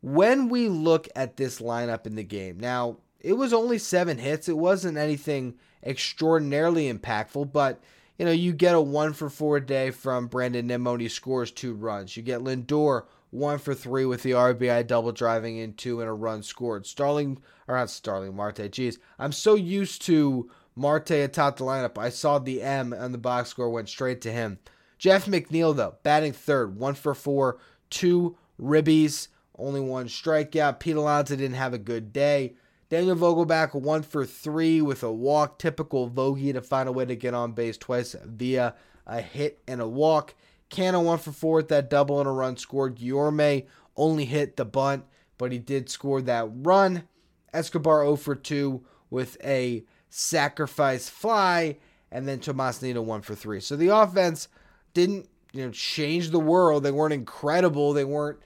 When 0.00 0.48
we 0.48 0.68
look 0.68 1.08
at 1.14 1.36
this 1.36 1.60
lineup 1.60 2.06
in 2.06 2.14
the 2.14 2.24
game, 2.24 2.58
now 2.58 2.98
it 3.20 3.34
was 3.34 3.52
only 3.52 3.78
seven 3.78 4.18
hits. 4.18 4.48
It 4.48 4.56
wasn't 4.56 4.98
anything 4.98 5.54
extraordinarily 5.82 6.92
impactful, 6.92 7.52
but 7.52 7.80
you 8.18 8.24
know, 8.24 8.32
you 8.32 8.52
get 8.52 8.74
a 8.74 8.80
one 8.80 9.12
for 9.12 9.30
four 9.30 9.60
day 9.60 9.90
from 9.90 10.26
Brandon 10.26 10.66
Nimmo 10.66 10.92
and 10.92 11.02
he 11.02 11.08
scores 11.08 11.50
two 11.50 11.72
runs. 11.72 12.16
You 12.16 12.22
get 12.22 12.40
Lindor 12.40 13.04
one 13.30 13.58
for 13.58 13.74
three 13.74 14.04
with 14.04 14.22
the 14.22 14.32
RBI 14.32 14.86
double 14.86 15.12
driving 15.12 15.58
in 15.58 15.74
two 15.74 16.00
and 16.00 16.08
a 16.08 16.12
run 16.12 16.42
scored. 16.42 16.86
Starling, 16.86 17.38
or 17.66 17.76
not 17.76 17.90
Starling, 17.90 18.34
Marte. 18.34 18.56
Jeez, 18.56 18.98
I'm 19.18 19.32
so 19.32 19.54
used 19.54 20.02
to 20.02 20.50
Marte 20.74 21.10
atop 21.12 21.58
the 21.58 21.64
lineup. 21.64 21.98
I 21.98 22.08
saw 22.08 22.38
the 22.38 22.62
M 22.62 22.92
on 22.92 23.12
the 23.12 23.18
box 23.18 23.50
score 23.50 23.70
went 23.70 23.88
straight 23.88 24.20
to 24.22 24.32
him. 24.32 24.58
Jeff 24.98 25.26
McNeil, 25.26 25.76
though, 25.76 25.94
batting 26.02 26.32
third, 26.32 26.76
one 26.76 26.94
for 26.94 27.14
four, 27.14 27.58
two 27.88 28.36
ribbies, 28.60 29.28
only 29.56 29.80
one 29.80 30.06
strikeout. 30.06 30.80
Pete 30.80 30.96
Alonso 30.96 31.36
didn't 31.36 31.56
have 31.56 31.74
a 31.74 31.78
good 31.78 32.12
day. 32.12 32.54
Daniel 32.90 33.16
Vogelbach 33.16 33.74
one 33.74 34.02
for 34.02 34.24
three 34.24 34.80
with 34.80 35.02
a 35.02 35.12
walk. 35.12 35.58
Typical 35.58 36.08
Vogie 36.08 36.52
to 36.54 36.62
find 36.62 36.88
a 36.88 36.92
way 36.92 37.04
to 37.04 37.16
get 37.16 37.34
on 37.34 37.52
base 37.52 37.76
twice 37.76 38.16
via 38.24 38.74
a 39.06 39.20
hit 39.20 39.60
and 39.68 39.80
a 39.80 39.86
walk. 39.86 40.34
Canha 40.70 41.02
one 41.02 41.18
for 41.18 41.32
four 41.32 41.56
with 41.56 41.68
that 41.68 41.90
double 41.90 42.18
and 42.18 42.28
a 42.28 42.32
run 42.32 42.56
scored. 42.56 42.96
Guillorme 42.96 43.66
only 43.96 44.24
hit 44.24 44.56
the 44.56 44.64
bunt, 44.64 45.04
but 45.36 45.52
he 45.52 45.58
did 45.58 45.90
score 45.90 46.22
that 46.22 46.48
run. 46.50 47.04
Escobar 47.52 48.04
0 48.04 48.16
for 48.16 48.34
2 48.34 48.84
with 49.10 49.38
a 49.42 49.84
sacrifice 50.10 51.08
fly, 51.08 51.78
and 52.10 52.28
then 52.28 52.40
Tomas 52.40 52.82
Nido 52.82 53.00
1 53.02 53.22
for 53.22 53.34
3. 53.34 53.60
So 53.60 53.76
the 53.76 53.88
offense 53.88 54.48
didn't 54.94 55.28
you 55.52 55.64
know 55.64 55.70
change 55.70 56.30
the 56.30 56.40
world. 56.40 56.82
They 56.82 56.90
weren't 56.90 57.14
incredible. 57.14 57.92
They 57.92 58.04
weren't 58.04 58.38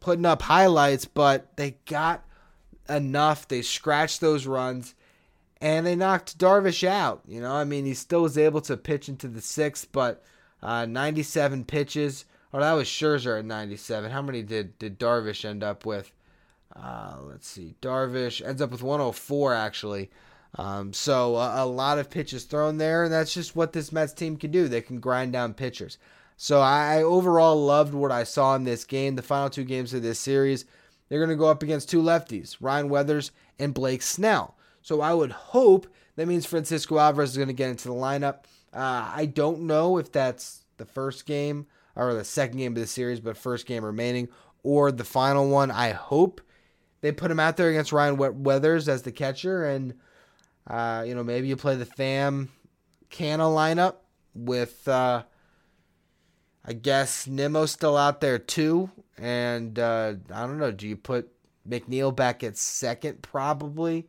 putting 0.00 0.26
up 0.26 0.42
highlights, 0.42 1.04
but 1.04 1.56
they 1.56 1.76
got 1.86 2.24
enough. 2.90 3.48
They 3.48 3.62
scratched 3.62 4.20
those 4.20 4.46
runs 4.46 4.94
and 5.60 5.86
they 5.86 5.96
knocked 5.96 6.38
Darvish 6.38 6.86
out. 6.86 7.22
You 7.26 7.40
know, 7.40 7.52
I 7.52 7.64
mean, 7.64 7.84
he 7.84 7.94
still 7.94 8.22
was 8.22 8.38
able 8.38 8.60
to 8.62 8.76
pitch 8.76 9.08
into 9.08 9.28
the 9.28 9.40
sixth, 9.40 9.88
but 9.92 10.22
uh, 10.62 10.86
97 10.86 11.64
pitches. 11.64 12.24
Oh, 12.52 12.60
that 12.60 12.72
was 12.72 12.88
Scherzer 12.88 13.38
at 13.38 13.44
97. 13.44 14.10
How 14.10 14.22
many 14.22 14.42
did, 14.42 14.78
did 14.78 14.98
Darvish 14.98 15.44
end 15.44 15.62
up 15.62 15.86
with? 15.86 16.12
Uh, 16.74 17.16
let's 17.22 17.46
see. 17.46 17.74
Darvish 17.82 18.46
ends 18.46 18.62
up 18.62 18.70
with 18.70 18.82
104, 18.82 19.54
actually. 19.54 20.10
Um, 20.56 20.92
so 20.92 21.36
a, 21.36 21.64
a, 21.64 21.66
lot 21.66 21.98
of 21.98 22.10
pitches 22.10 22.44
thrown 22.44 22.78
there, 22.78 23.04
and 23.04 23.12
that's 23.12 23.32
just 23.32 23.54
what 23.54 23.72
this 23.72 23.92
Mets 23.92 24.12
team 24.12 24.36
can 24.36 24.50
do. 24.50 24.66
They 24.66 24.80
can 24.80 24.98
grind 24.98 25.32
down 25.32 25.54
pitchers. 25.54 25.96
So 26.36 26.60
I, 26.60 26.96
I 26.96 27.02
overall 27.02 27.64
loved 27.64 27.94
what 27.94 28.10
I 28.10 28.24
saw 28.24 28.56
in 28.56 28.64
this 28.64 28.84
game. 28.84 29.14
The 29.14 29.22
final 29.22 29.50
two 29.50 29.62
games 29.62 29.94
of 29.94 30.02
this 30.02 30.18
series, 30.18 30.64
they're 31.10 31.18
going 31.18 31.28
to 31.28 31.36
go 31.36 31.48
up 31.48 31.62
against 31.62 31.90
two 31.90 32.00
lefties, 32.00 32.56
Ryan 32.60 32.88
Weathers 32.88 33.32
and 33.58 33.74
Blake 33.74 34.00
Snell. 34.00 34.56
So 34.80 35.02
I 35.02 35.12
would 35.12 35.32
hope 35.32 35.86
that 36.16 36.26
means 36.26 36.46
Francisco 36.46 36.98
Alvarez 36.98 37.32
is 37.32 37.36
going 37.36 37.48
to 37.48 37.54
get 37.54 37.68
into 37.68 37.88
the 37.88 37.94
lineup. 37.94 38.44
Uh, 38.72 39.10
I 39.14 39.26
don't 39.26 39.62
know 39.62 39.98
if 39.98 40.10
that's 40.12 40.64
the 40.78 40.86
first 40.86 41.26
game 41.26 41.66
or 41.96 42.14
the 42.14 42.24
second 42.24 42.58
game 42.58 42.72
of 42.72 42.78
the 42.78 42.86
series, 42.86 43.20
but 43.20 43.36
first 43.36 43.66
game 43.66 43.84
remaining 43.84 44.28
or 44.62 44.92
the 44.92 45.04
final 45.04 45.48
one. 45.48 45.70
I 45.70 45.90
hope 45.90 46.40
they 47.00 47.12
put 47.12 47.30
him 47.30 47.40
out 47.40 47.56
there 47.56 47.70
against 47.70 47.92
Ryan 47.92 48.16
Weathers 48.42 48.88
as 48.88 49.02
the 49.02 49.12
catcher, 49.12 49.64
and 49.66 49.94
uh, 50.66 51.04
you 51.06 51.14
know 51.14 51.24
maybe 51.24 51.48
you 51.48 51.56
play 51.56 51.76
the 51.76 51.86
Pham 51.86 52.48
Canha 53.10 53.38
lineup 53.38 53.96
with 54.34 54.86
uh, 54.86 55.24
I 56.64 56.72
guess 56.74 57.26
Nimmo's 57.26 57.70
still 57.70 57.96
out 57.96 58.20
there 58.20 58.38
too, 58.38 58.90
and 59.16 59.78
uh, 59.78 60.14
I 60.32 60.46
don't 60.46 60.58
know. 60.58 60.70
Do 60.70 60.86
you 60.86 60.96
put 60.96 61.32
McNeil 61.68 62.14
back 62.14 62.44
at 62.44 62.56
second? 62.56 63.22
Probably. 63.22 64.06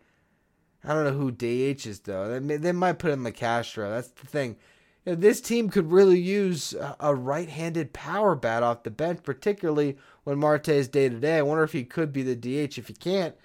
I 0.83 0.93
don't 0.93 1.05
know 1.05 1.11
who 1.11 1.31
DH 1.31 1.85
is 1.85 2.01
though. 2.01 2.39
They, 2.39 2.57
they 2.57 2.71
might 2.71 2.99
put 2.99 3.11
in 3.11 3.31
Castro. 3.31 3.89
That's 3.89 4.09
the 4.09 4.27
thing. 4.27 4.57
You 5.05 5.13
know, 5.13 5.15
this 5.15 5.41
team 5.41 5.69
could 5.69 5.91
really 5.91 6.19
use 6.19 6.75
a 6.99 7.15
right-handed 7.15 7.93
power 7.93 8.35
bat 8.35 8.63
off 8.63 8.83
the 8.83 8.91
bench, 8.91 9.23
particularly 9.23 9.97
when 10.23 10.37
Marte 10.37 10.69
is 10.69 10.87
day 10.87 11.09
to 11.09 11.19
day. 11.19 11.37
I 11.37 11.41
wonder 11.41 11.63
if 11.63 11.71
he 11.71 11.83
could 11.83 12.13
be 12.13 12.21
the 12.21 12.35
DH. 12.35 12.77
If 12.77 12.87
he 12.87 12.93
can't, 12.93 13.35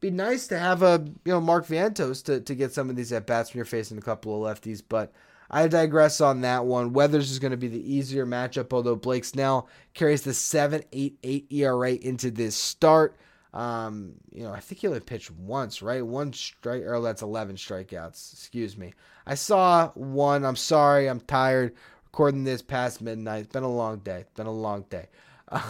be 0.00 0.10
nice 0.10 0.46
to 0.48 0.58
have 0.58 0.82
a 0.82 1.04
you 1.24 1.32
know 1.32 1.40
Mark 1.40 1.66
Vientos 1.66 2.22
to, 2.24 2.40
to 2.40 2.54
get 2.54 2.72
some 2.72 2.90
of 2.90 2.96
these 2.96 3.12
at 3.12 3.26
bats 3.26 3.50
when 3.50 3.58
you're 3.58 3.64
facing 3.64 3.98
a 3.98 4.02
couple 4.02 4.44
of 4.44 4.60
lefties. 4.60 4.82
But 4.86 5.12
I 5.52 5.68
digress 5.68 6.20
on 6.20 6.40
that 6.40 6.64
one. 6.64 6.94
Weathers 6.94 7.30
is 7.30 7.38
going 7.38 7.50
to 7.50 7.58
be 7.58 7.68
the 7.68 7.94
easier 7.94 8.24
matchup, 8.24 8.72
although 8.72 8.96
Blake 8.96 9.24
Snell 9.24 9.68
carries 9.92 10.22
the 10.22 10.30
7.88 10.30 11.52
ERA 11.52 11.92
into 11.92 12.30
this 12.30 12.56
start. 12.56 13.16
Um, 13.52 14.14
you 14.30 14.44
know, 14.44 14.52
I 14.52 14.60
think 14.60 14.80
he 14.80 14.86
only 14.86 15.00
pitched 15.00 15.30
once, 15.30 15.82
right? 15.82 16.04
One 16.04 16.32
strike, 16.32 16.82
or 16.82 16.98
that's 17.02 17.20
11 17.20 17.56
strikeouts. 17.56 18.32
Excuse 18.32 18.78
me. 18.78 18.94
I 19.26 19.34
saw 19.34 19.90
one. 19.90 20.44
I'm 20.44 20.56
sorry. 20.56 21.06
I'm 21.08 21.20
tired. 21.20 21.74
Recording 22.06 22.44
this 22.44 22.62
past 22.62 23.02
midnight. 23.02 23.44
It's 23.44 23.52
been 23.52 23.62
a 23.62 23.70
long 23.70 23.98
day. 23.98 24.20
It's 24.20 24.32
been 24.34 24.46
a 24.46 24.50
long 24.50 24.86
day. 24.88 25.08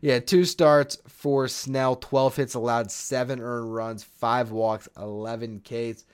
yeah, 0.00 0.18
two 0.18 0.44
starts 0.44 0.98
for 1.06 1.46
Snell, 1.46 1.96
12 1.96 2.36
hits 2.36 2.54
allowed, 2.54 2.90
seven 2.90 3.40
earned 3.40 3.74
runs, 3.74 4.02
five 4.02 4.50
walks, 4.50 4.88
11 4.96 5.60
Ks. 5.60 6.04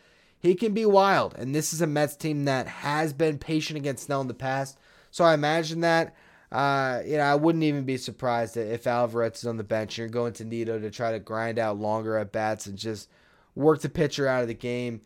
He 0.40 0.54
can 0.54 0.72
be 0.72 0.86
wild, 0.86 1.34
and 1.36 1.54
this 1.54 1.72
is 1.72 1.80
a 1.80 1.86
Mets 1.86 2.16
team 2.16 2.44
that 2.44 2.68
has 2.68 3.12
been 3.12 3.38
patient 3.38 3.76
against 3.76 4.04
Snell 4.04 4.20
in 4.20 4.28
the 4.28 4.34
past. 4.34 4.78
So 5.10 5.24
I 5.24 5.34
imagine 5.34 5.80
that 5.80 6.14
uh, 6.50 7.02
you 7.04 7.18
know, 7.18 7.24
I 7.24 7.34
wouldn't 7.34 7.64
even 7.64 7.84
be 7.84 7.98
surprised 7.98 8.56
if 8.56 8.86
Alvarez 8.86 9.38
is 9.38 9.46
on 9.46 9.58
the 9.58 9.64
bench. 9.64 9.98
You're 9.98 10.08
going 10.08 10.32
to 10.34 10.44
Nido 10.44 10.78
to 10.78 10.90
try 10.90 11.12
to 11.12 11.18
grind 11.18 11.58
out 11.58 11.78
longer 11.78 12.16
at 12.16 12.32
bats 12.32 12.66
and 12.66 12.78
just 12.78 13.10
work 13.54 13.82
the 13.82 13.88
pitcher 13.88 14.26
out 14.26 14.42
of 14.42 14.48
the 14.48 14.54
game. 14.54 15.02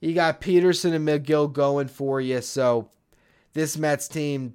You 0.00 0.14
got 0.14 0.40
Peterson 0.40 0.92
and 0.92 1.06
Megill 1.06 1.52
going 1.52 1.88
for 1.88 2.20
you. 2.20 2.40
So 2.42 2.90
this 3.54 3.76
Mets 3.76 4.06
team 4.06 4.54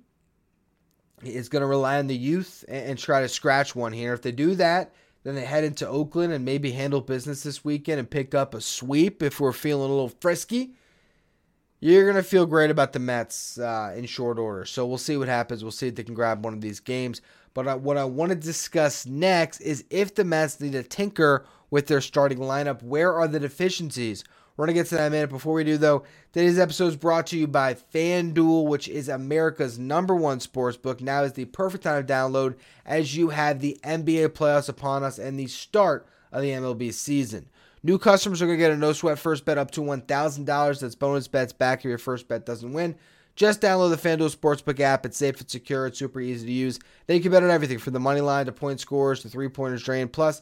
is 1.23 1.49
going 1.49 1.61
to 1.61 1.67
rely 1.67 1.99
on 1.99 2.07
the 2.07 2.15
youth 2.15 2.63
and, 2.69 2.91
and 2.91 2.99
try 2.99 3.21
to 3.21 3.27
scratch 3.27 3.75
one 3.75 3.91
here. 3.91 4.13
If 4.13 4.21
they 4.21 4.31
do 4.31 4.55
that, 4.55 4.93
then 5.23 5.35
they 5.35 5.45
head 5.45 5.63
into 5.63 5.87
Oakland 5.87 6.33
and 6.33 6.45
maybe 6.45 6.71
handle 6.71 7.01
business 7.01 7.43
this 7.43 7.63
weekend 7.63 7.99
and 7.99 8.09
pick 8.09 8.33
up 8.33 8.53
a 8.53 8.61
sweep 8.61 9.21
if 9.21 9.39
we're 9.39 9.51
feeling 9.51 9.89
a 9.89 9.93
little 9.93 10.13
frisky 10.21 10.73
you're 11.81 12.03
going 12.03 12.15
to 12.15 12.23
feel 12.23 12.45
great 12.45 12.71
about 12.71 12.93
the 12.93 12.99
Mets 12.99 13.57
uh, 13.57 13.93
in 13.95 14.05
short 14.05 14.37
order. 14.37 14.65
So 14.65 14.85
we'll 14.85 14.97
see 14.97 15.17
what 15.17 15.27
happens. 15.27 15.63
We'll 15.63 15.71
see 15.71 15.87
if 15.87 15.95
they 15.95 16.03
can 16.03 16.13
grab 16.13 16.43
one 16.43 16.53
of 16.53 16.61
these 16.61 16.79
games. 16.79 17.21
But 17.53 17.67
uh, 17.67 17.77
what 17.77 17.97
I 17.97 18.05
want 18.05 18.29
to 18.29 18.35
discuss 18.35 19.05
next 19.05 19.61
is 19.61 19.85
if 19.89 20.13
the 20.13 20.25
Mets 20.25 20.59
need 20.59 20.73
to 20.73 20.83
tinker 20.83 21.45
with 21.69 21.87
their 21.87 22.01
starting 22.01 22.39
lineup, 22.39 22.83
where 22.83 23.13
are 23.13 23.27
the 23.27 23.39
deficiencies? 23.39 24.23
We're 24.59 24.65
going 24.65 24.75
to 24.75 24.81
get 24.81 24.87
to 24.87 24.95
that 24.95 25.01
in 25.03 25.07
a 25.07 25.09
minute. 25.11 25.29
Before 25.29 25.53
we 25.53 25.63
do, 25.63 25.77
though, 25.77 26.03
today's 26.33 26.59
episode 26.59 26.87
is 26.87 26.97
brought 26.97 27.27
to 27.27 27.37
you 27.37 27.47
by 27.47 27.75
FanDuel, 27.75 28.65
which 28.65 28.89
is 28.89 29.07
America's 29.07 29.79
number 29.79 30.13
one 30.13 30.41
sports 30.41 30.75
book. 30.75 30.99
Now 30.99 31.23
is 31.23 31.31
the 31.31 31.45
perfect 31.45 31.85
time 31.85 32.05
to 32.05 32.13
download 32.13 32.55
as 32.85 33.15
you 33.15 33.29
have 33.29 33.61
the 33.61 33.79
NBA 33.85 34.31
playoffs 34.31 34.67
upon 34.67 35.01
us 35.01 35.17
and 35.17 35.39
the 35.39 35.47
start 35.47 36.05
of 36.33 36.41
the 36.41 36.49
MLB 36.49 36.93
season. 36.93 37.47
New 37.83 37.97
customers 37.97 38.41
are 38.41 38.47
going 38.47 38.57
to 38.57 38.61
get 38.61 38.73
a 38.73 38.75
no 38.75 38.91
sweat 38.91 39.17
first 39.17 39.45
bet 39.45 39.57
up 39.57 39.71
to 39.71 39.81
$1,000. 39.81 40.79
That's 40.81 40.95
bonus 40.95 41.29
bets 41.29 41.53
back 41.53 41.79
if 41.79 41.85
your 41.85 41.97
first 41.97 42.27
bet 42.27 42.45
doesn't 42.45 42.73
win. 42.73 42.97
Just 43.37 43.61
download 43.61 43.91
the 43.91 44.09
FanDuel 44.09 44.35
Sportsbook 44.35 44.81
app. 44.81 45.05
It's 45.05 45.15
safe, 45.15 45.39
it's 45.39 45.53
secure, 45.53 45.87
it's 45.87 45.97
super 45.99 46.19
easy 46.19 46.45
to 46.45 46.51
use. 46.51 46.79
They 47.07 47.21
can 47.21 47.31
bet 47.31 47.43
on 47.43 47.49
everything 47.49 47.77
from 47.77 47.93
the 47.93 48.01
money 48.01 48.19
line 48.19 48.47
to 48.47 48.51
point 48.51 48.81
scores 48.81 49.21
to 49.21 49.29
three 49.29 49.47
pointers 49.47 49.83
drained. 49.83 50.11
Plus, 50.11 50.41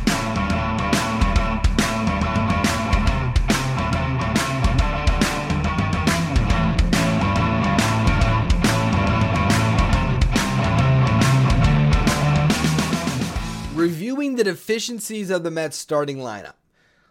The 13.81 14.43
deficiencies 14.43 15.31
of 15.31 15.43
the 15.43 15.49
Mets 15.49 15.75
starting 15.75 16.17
lineup. 16.17 16.53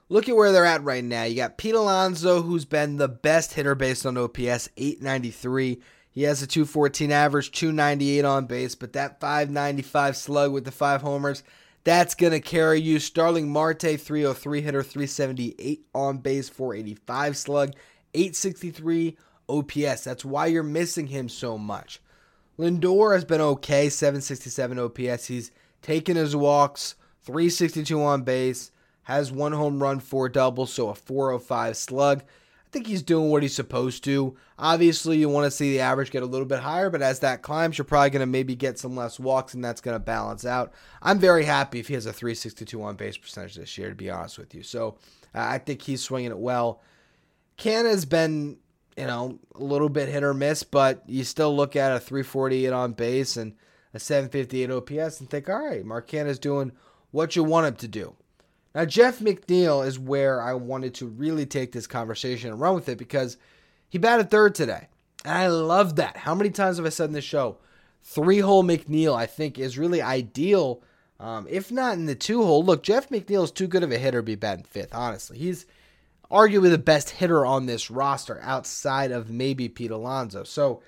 Look 0.08 0.28
at 0.28 0.36
where 0.36 0.52
they're 0.52 0.64
at 0.64 0.84
right 0.84 1.02
now. 1.02 1.24
You 1.24 1.36
got 1.36 1.58
Pete 1.58 1.74
Alonso, 1.74 2.42
who's 2.42 2.64
been 2.64 2.96
the 2.96 3.08
best 3.08 3.54
hitter 3.54 3.74
based 3.74 4.06
on 4.06 4.16
OPS, 4.16 4.68
893. 4.76 5.80
He 6.12 6.22
has 6.22 6.42
a 6.42 6.46
214 6.46 7.10
average, 7.10 7.50
298 7.50 8.24
on 8.24 8.46
base, 8.46 8.74
but 8.74 8.92
that 8.92 9.20
595 9.20 10.16
slug 10.16 10.52
with 10.52 10.64
the 10.64 10.70
five 10.70 11.02
homers, 11.02 11.42
that's 11.82 12.14
going 12.14 12.32
to 12.32 12.40
carry 12.40 12.80
you. 12.80 12.98
Starling 12.98 13.50
Marte, 13.50 14.00
303 14.00 14.60
hitter, 14.60 14.82
378 14.82 15.86
on 15.94 16.18
base, 16.18 16.48
485 16.48 17.36
slug, 17.36 17.72
863 18.14 19.16
OPS. 19.48 20.04
That's 20.04 20.24
why 20.24 20.46
you're 20.46 20.62
missing 20.62 21.08
him 21.08 21.28
so 21.28 21.58
much. 21.58 22.00
Lindor 22.58 23.14
has 23.14 23.24
been 23.24 23.40
okay, 23.40 23.88
767 23.88 24.78
OPS. 24.78 25.26
He's 25.26 25.50
taken 25.82 26.16
his 26.16 26.34
walks, 26.36 26.94
362 27.22 28.02
on 28.02 28.22
base, 28.22 28.70
has 29.04 29.32
one 29.32 29.52
home 29.52 29.82
run, 29.82 30.00
four 30.00 30.28
doubles, 30.28 30.72
so 30.72 30.88
a 30.88 30.94
405 30.94 31.76
slug. 31.76 32.22
I 32.22 32.72
think 32.72 32.86
he's 32.86 33.02
doing 33.02 33.30
what 33.30 33.42
he's 33.42 33.54
supposed 33.54 34.04
to. 34.04 34.36
Obviously, 34.56 35.18
you 35.18 35.28
want 35.28 35.44
to 35.46 35.50
see 35.50 35.72
the 35.72 35.80
average 35.80 36.12
get 36.12 36.22
a 36.22 36.26
little 36.26 36.46
bit 36.46 36.60
higher, 36.60 36.88
but 36.88 37.02
as 37.02 37.18
that 37.18 37.42
climbs, 37.42 37.76
you're 37.76 37.84
probably 37.84 38.10
going 38.10 38.20
to 38.20 38.26
maybe 38.26 38.54
get 38.54 38.78
some 38.78 38.94
less 38.94 39.18
walks, 39.18 39.54
and 39.54 39.64
that's 39.64 39.80
going 39.80 39.96
to 39.96 39.98
balance 39.98 40.44
out. 40.44 40.72
I'm 41.02 41.18
very 41.18 41.44
happy 41.44 41.80
if 41.80 41.88
he 41.88 41.94
has 41.94 42.06
a 42.06 42.12
362 42.12 42.80
on 42.80 42.94
base 42.94 43.16
percentage 43.16 43.56
this 43.56 43.76
year, 43.76 43.88
to 43.88 43.96
be 43.96 44.08
honest 44.08 44.38
with 44.38 44.54
you. 44.54 44.62
So 44.62 44.98
uh, 45.34 45.40
I 45.40 45.58
think 45.58 45.82
he's 45.82 46.02
swinging 46.02 46.30
it 46.30 46.38
well. 46.38 46.80
Canha 47.58 47.90
has 47.90 48.04
been, 48.04 48.58
you 48.96 49.06
know, 49.06 49.40
a 49.56 49.64
little 49.64 49.88
bit 49.88 50.08
hit 50.08 50.22
or 50.22 50.32
miss, 50.32 50.62
but 50.62 51.02
you 51.08 51.24
still 51.24 51.54
look 51.56 51.74
at 51.74 51.90
a 51.90 51.98
348 51.98 52.72
on 52.72 52.92
base 52.92 53.36
and 53.36 53.54
a 53.92 53.98
758 53.98 54.70
OPS 54.70 55.20
and 55.20 55.28
think, 55.28 55.48
all 55.48 55.66
right, 55.66 55.84
Mark 55.84 56.08
Canha's 56.08 56.38
doing 56.38 56.72
what 57.10 57.36
you 57.36 57.44
want 57.44 57.66
him 57.66 57.76
to 57.76 57.88
do. 57.88 58.14
Now, 58.74 58.84
Jeff 58.84 59.18
McNeil 59.18 59.84
is 59.84 59.98
where 59.98 60.40
I 60.40 60.54
wanted 60.54 60.94
to 60.96 61.06
really 61.06 61.44
take 61.44 61.72
this 61.72 61.88
conversation 61.88 62.50
and 62.50 62.60
run 62.60 62.74
with 62.74 62.88
it 62.88 62.98
because 62.98 63.36
he 63.88 63.98
batted 63.98 64.30
third 64.30 64.54
today. 64.54 64.86
And 65.24 65.36
I 65.36 65.48
love 65.48 65.96
that. 65.96 66.16
How 66.16 66.34
many 66.34 66.50
times 66.50 66.76
have 66.76 66.86
I 66.86 66.90
said 66.90 67.08
in 67.08 67.12
this 67.12 67.24
show? 67.24 67.58
Three 68.02 68.38
hole 68.38 68.62
McNeil, 68.62 69.14
I 69.14 69.26
think, 69.26 69.58
is 69.58 69.76
really 69.76 70.00
ideal. 70.00 70.82
Um, 71.18 71.46
if 71.50 71.70
not 71.70 71.94
in 71.94 72.06
the 72.06 72.14
two 72.14 72.44
hole, 72.44 72.64
look, 72.64 72.82
Jeff 72.82 73.08
McNeil 73.10 73.44
is 73.44 73.50
too 73.50 73.66
good 73.66 73.82
of 73.82 73.92
a 73.92 73.98
hitter 73.98 74.20
to 74.20 74.22
be 74.22 74.36
batting 74.36 74.64
fifth, 74.64 74.94
honestly. 74.94 75.36
He's 75.36 75.66
arguably 76.30 76.70
the 76.70 76.78
best 76.78 77.10
hitter 77.10 77.44
on 77.44 77.66
this 77.66 77.90
roster 77.90 78.40
outside 78.42 79.10
of 79.10 79.30
maybe 79.30 79.68
Pete 79.68 79.90
Alonso. 79.90 80.44
So 80.44 80.80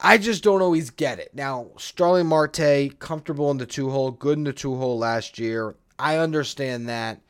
I 0.00 0.18
just 0.18 0.42
don't 0.42 0.62
always 0.62 0.90
get 0.90 1.18
it. 1.18 1.30
Now, 1.34 1.70
Starling 1.78 2.26
Marte, 2.26 2.98
comfortable 2.98 3.50
in 3.50 3.58
the 3.58 3.66
two 3.66 3.90
hole, 3.90 4.10
good 4.10 4.38
in 4.38 4.44
the 4.44 4.52
two 4.52 4.76
hole 4.76 4.98
last 4.98 5.38
year. 5.38 5.76
I 5.98 6.18
understand 6.18 6.88
that. 6.88 7.20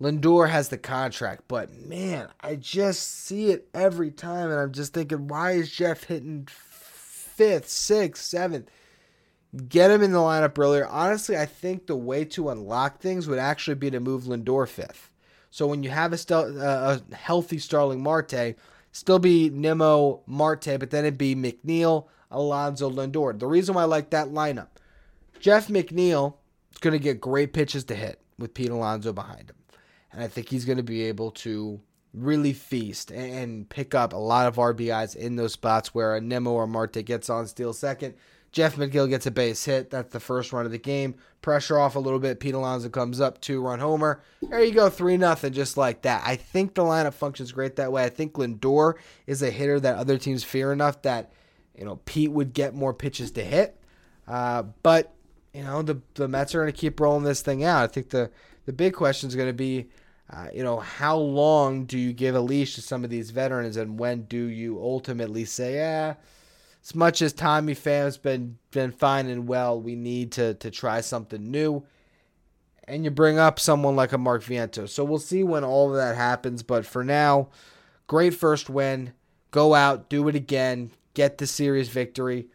Lindor 0.00 0.48
has 0.50 0.68
the 0.68 0.78
contract, 0.78 1.44
but 1.46 1.72
man, 1.72 2.28
I 2.40 2.56
just 2.56 3.08
see 3.24 3.50
it 3.50 3.68
every 3.72 4.10
time, 4.10 4.50
and 4.50 4.58
I'm 4.58 4.72
just 4.72 4.92
thinking, 4.94 5.28
why 5.28 5.52
is 5.52 5.70
Jeff 5.70 6.04
hitting 6.04 6.48
fifth, 6.50 7.68
sixth, 7.68 8.24
seventh? 8.24 8.68
Get 9.68 9.92
him 9.92 10.02
in 10.02 10.10
the 10.10 10.18
lineup 10.18 10.58
earlier. 10.58 10.88
Honestly, 10.88 11.36
I 11.36 11.46
think 11.46 11.86
the 11.86 11.94
way 11.94 12.24
to 12.24 12.48
unlock 12.48 12.98
things 12.98 13.28
would 13.28 13.38
actually 13.38 13.76
be 13.76 13.90
to 13.90 14.00
move 14.00 14.24
Lindor 14.24 14.66
fifth. 14.66 15.10
So 15.50 15.68
when 15.68 15.84
you 15.84 15.90
have 15.90 16.12
a, 16.12 16.34
uh, 16.34 16.98
a 17.10 17.14
healthy 17.14 17.58
Starling 17.58 18.02
Marte, 18.02 18.56
still 18.92 19.18
be 19.18 19.50
Nimmo, 19.50 20.22
Marte, 20.26 20.78
but 20.78 20.90
then 20.90 21.04
it'd 21.04 21.18
be 21.18 21.34
McNeil, 21.34 22.06
Alonso, 22.30 22.90
Lindor. 22.90 23.38
The 23.38 23.46
reason 23.46 23.74
why 23.74 23.82
I 23.82 23.86
like 23.86 24.10
that 24.10 24.28
lineup, 24.28 24.68
Jeff 25.40 25.68
McNeil 25.68 26.34
is 26.72 26.78
going 26.78 26.92
to 26.92 27.02
get 27.02 27.20
great 27.20 27.52
pitches 27.52 27.84
to 27.84 27.94
hit 27.94 28.20
with 28.38 28.54
Pete 28.54 28.70
Alonso 28.70 29.12
behind 29.12 29.50
him. 29.50 29.56
And 30.12 30.22
I 30.22 30.28
think 30.28 30.48
he's 30.48 30.64
going 30.64 30.76
to 30.76 30.82
be 30.84 31.02
able 31.04 31.30
to 31.32 31.80
really 32.14 32.52
feast 32.52 33.10
and 33.10 33.68
pick 33.68 33.94
up 33.94 34.12
a 34.12 34.18
lot 34.18 34.46
of 34.46 34.56
RBIs 34.56 35.16
in 35.16 35.36
those 35.36 35.54
spots 35.54 35.94
where 35.94 36.14
a 36.14 36.20
Nimmo 36.20 36.52
or 36.52 36.66
Marte 36.66 37.04
gets 37.04 37.30
on 37.30 37.46
steal 37.46 37.72
second. 37.72 38.14
Jeff 38.52 38.76
McGill 38.76 39.08
gets 39.08 39.26
a 39.26 39.30
base 39.30 39.64
hit. 39.64 39.90
That's 39.90 40.12
the 40.12 40.20
first 40.20 40.52
run 40.52 40.66
of 40.66 40.72
the 40.72 40.78
game. 40.78 41.14
Pressure 41.40 41.78
off 41.78 41.96
a 41.96 41.98
little 41.98 42.18
bit. 42.18 42.38
Pete 42.38 42.54
Alonso 42.54 42.90
comes 42.90 43.20
up, 43.20 43.40
two 43.40 43.62
run 43.62 43.80
homer. 43.80 44.22
There 44.42 44.62
you 44.62 44.72
go, 44.72 44.90
three 44.90 45.16
nothing, 45.16 45.54
just 45.54 45.78
like 45.78 46.02
that. 46.02 46.22
I 46.24 46.36
think 46.36 46.74
the 46.74 46.82
lineup 46.82 47.14
functions 47.14 47.50
great 47.50 47.76
that 47.76 47.90
way. 47.90 48.04
I 48.04 48.10
think 48.10 48.34
Lindor 48.34 48.94
is 49.26 49.42
a 49.42 49.50
hitter 49.50 49.80
that 49.80 49.96
other 49.96 50.18
teams 50.18 50.44
fear 50.44 50.70
enough 50.70 51.00
that 51.02 51.32
you 51.76 51.84
know 51.84 51.96
Pete 52.04 52.30
would 52.30 52.52
get 52.52 52.74
more 52.74 52.92
pitches 52.92 53.30
to 53.32 53.42
hit. 53.42 53.80
Uh, 54.28 54.64
but 54.82 55.14
you 55.54 55.64
know 55.64 55.82
the 55.82 56.00
the 56.14 56.28
Mets 56.28 56.54
are 56.54 56.60
going 56.60 56.72
to 56.72 56.78
keep 56.78 57.00
rolling 57.00 57.24
this 57.24 57.40
thing 57.40 57.64
out. 57.64 57.82
I 57.82 57.86
think 57.86 58.10
the 58.10 58.30
the 58.66 58.72
big 58.72 58.92
question 58.92 59.28
is 59.28 59.34
going 59.34 59.48
to 59.48 59.54
be, 59.54 59.88
uh, 60.30 60.48
you 60.52 60.62
know, 60.62 60.78
how 60.78 61.16
long 61.16 61.84
do 61.84 61.98
you 61.98 62.12
give 62.12 62.34
a 62.34 62.40
leash 62.40 62.74
to 62.74 62.82
some 62.82 63.02
of 63.02 63.10
these 63.10 63.30
veterans, 63.30 63.78
and 63.78 63.98
when 63.98 64.24
do 64.24 64.44
you 64.44 64.78
ultimately 64.78 65.44
say, 65.46 65.76
yeah, 65.76 66.14
as 66.82 66.94
much 66.94 67.22
as 67.22 67.32
Tommy 67.32 67.74
Pham's 67.74 68.18
been 68.18 68.58
been 68.70 68.92
fine 68.92 69.26
and 69.28 69.46
well, 69.46 69.80
we 69.80 69.94
need 69.94 70.32
to 70.32 70.54
to 70.54 70.70
try 70.70 71.00
something 71.00 71.50
new. 71.50 71.84
And 72.88 73.04
you 73.04 73.10
bring 73.10 73.38
up 73.38 73.60
someone 73.60 73.94
like 73.94 74.12
a 74.12 74.18
Mark 74.18 74.42
Vientos. 74.42 74.88
So 74.88 75.04
we'll 75.04 75.20
see 75.20 75.44
when 75.44 75.62
all 75.62 75.90
of 75.90 75.96
that 75.96 76.16
happens. 76.16 76.64
But 76.64 76.84
for 76.84 77.04
now, 77.04 77.48
great 78.08 78.34
first 78.34 78.68
win. 78.68 79.12
Go 79.52 79.74
out, 79.74 80.08
do 80.08 80.26
it 80.28 80.34
again, 80.34 80.90
get 81.14 81.38
the 81.38 81.46
series 81.46 81.88
victory. 81.88 82.48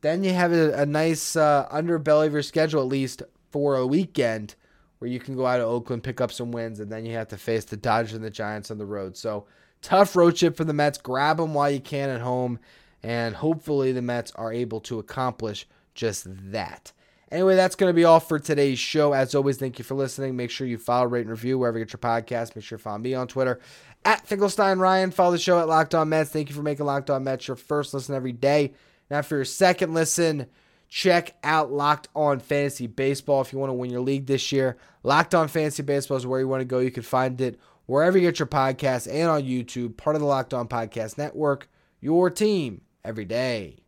Then 0.00 0.24
you 0.24 0.32
have 0.32 0.52
a, 0.52 0.72
a 0.72 0.86
nice 0.86 1.36
uh, 1.36 1.68
underbelly 1.70 2.26
of 2.26 2.32
your 2.32 2.42
schedule, 2.42 2.82
at 2.82 2.88
least 2.88 3.22
for 3.50 3.76
a 3.76 3.86
weekend, 3.86 4.56
where 4.98 5.10
you 5.10 5.20
can 5.20 5.36
go 5.36 5.46
out 5.46 5.58
to 5.58 5.64
Oakland, 5.64 6.02
pick 6.02 6.20
up 6.20 6.32
some 6.32 6.50
wins, 6.50 6.80
and 6.80 6.90
then 6.90 7.06
you 7.06 7.12
have 7.12 7.28
to 7.28 7.36
face 7.36 7.64
the 7.64 7.76
Dodgers 7.76 8.14
and 8.14 8.24
the 8.24 8.30
Giants 8.30 8.70
on 8.70 8.78
the 8.78 8.86
road. 8.86 9.16
So 9.16 9.46
tough 9.80 10.16
road 10.16 10.36
trip 10.36 10.56
for 10.56 10.64
the 10.64 10.72
Mets. 10.72 10.98
Grab 10.98 11.36
them 11.36 11.54
while 11.54 11.70
you 11.70 11.80
can 11.80 12.10
at 12.10 12.20
home, 12.20 12.58
and 13.02 13.34
hopefully 13.34 13.92
the 13.92 14.02
Mets 14.02 14.32
are 14.32 14.52
able 14.52 14.80
to 14.80 14.98
accomplish 14.98 15.66
just 15.94 16.26
that. 16.52 16.92
Anyway, 17.30 17.56
that's 17.56 17.76
going 17.76 17.88
to 17.88 17.94
be 17.94 18.04
all 18.04 18.20
for 18.20 18.38
today's 18.38 18.78
show. 18.78 19.14
As 19.14 19.34
always, 19.34 19.56
thank 19.56 19.78
you 19.78 19.84
for 19.84 19.94
listening. 19.94 20.36
Make 20.36 20.50
sure 20.50 20.66
you 20.66 20.76
follow, 20.76 21.06
rate, 21.06 21.22
and 21.22 21.30
review 21.30 21.58
wherever 21.58 21.78
you 21.78 21.84
get 21.86 21.92
your 21.94 21.98
podcast. 21.98 22.54
Make 22.54 22.64
sure 22.64 22.76
you 22.76 22.82
follow 22.82 22.98
me 22.98 23.14
on 23.14 23.26
Twitter 23.26 23.58
at 24.04 24.26
Finkelstein 24.26 24.78
Ryan. 24.78 25.10
Follow 25.10 25.32
the 25.32 25.38
show 25.38 25.58
at 25.58 25.66
Locked 25.66 25.94
On 25.94 26.10
Mets. 26.10 26.30
Thank 26.30 26.50
you 26.50 26.54
for 26.54 26.62
making 26.62 26.84
Locked 26.84 27.08
On 27.08 27.24
Mets 27.24 27.48
your 27.48 27.56
first 27.56 27.94
listen 27.94 28.14
every 28.14 28.32
day. 28.32 28.74
Now, 29.10 29.22
for 29.22 29.36
your 29.36 29.44
second 29.46 29.94
listen, 29.94 30.46
check 30.90 31.34
out 31.42 31.72
Locked 31.72 32.08
On 32.14 32.38
Fantasy 32.38 32.86
Baseball 32.86 33.40
if 33.40 33.50
you 33.50 33.58
want 33.58 33.70
to 33.70 33.74
win 33.74 33.90
your 33.90 34.02
league 34.02 34.26
this 34.26 34.52
year. 34.52 34.76
Locked 35.02 35.34
On 35.34 35.48
Fantasy 35.48 35.82
Baseball 35.82 36.18
is 36.18 36.26
where 36.26 36.40
you 36.40 36.48
want 36.48 36.60
to 36.60 36.66
go. 36.66 36.80
You 36.80 36.90
can 36.90 37.02
find 37.02 37.40
it 37.40 37.58
wherever 37.86 38.18
you 38.18 38.28
get 38.28 38.38
your 38.38 38.46
podcasts 38.46 39.10
and 39.10 39.30
on 39.30 39.42
YouTube, 39.42 39.96
part 39.96 40.16
of 40.16 40.20
the 40.20 40.26
Locked 40.28 40.52
On 40.52 40.68
Podcast 40.68 41.16
Network. 41.16 41.70
Your 42.00 42.28
team 42.28 42.82
every 43.04 43.24
day. 43.24 43.81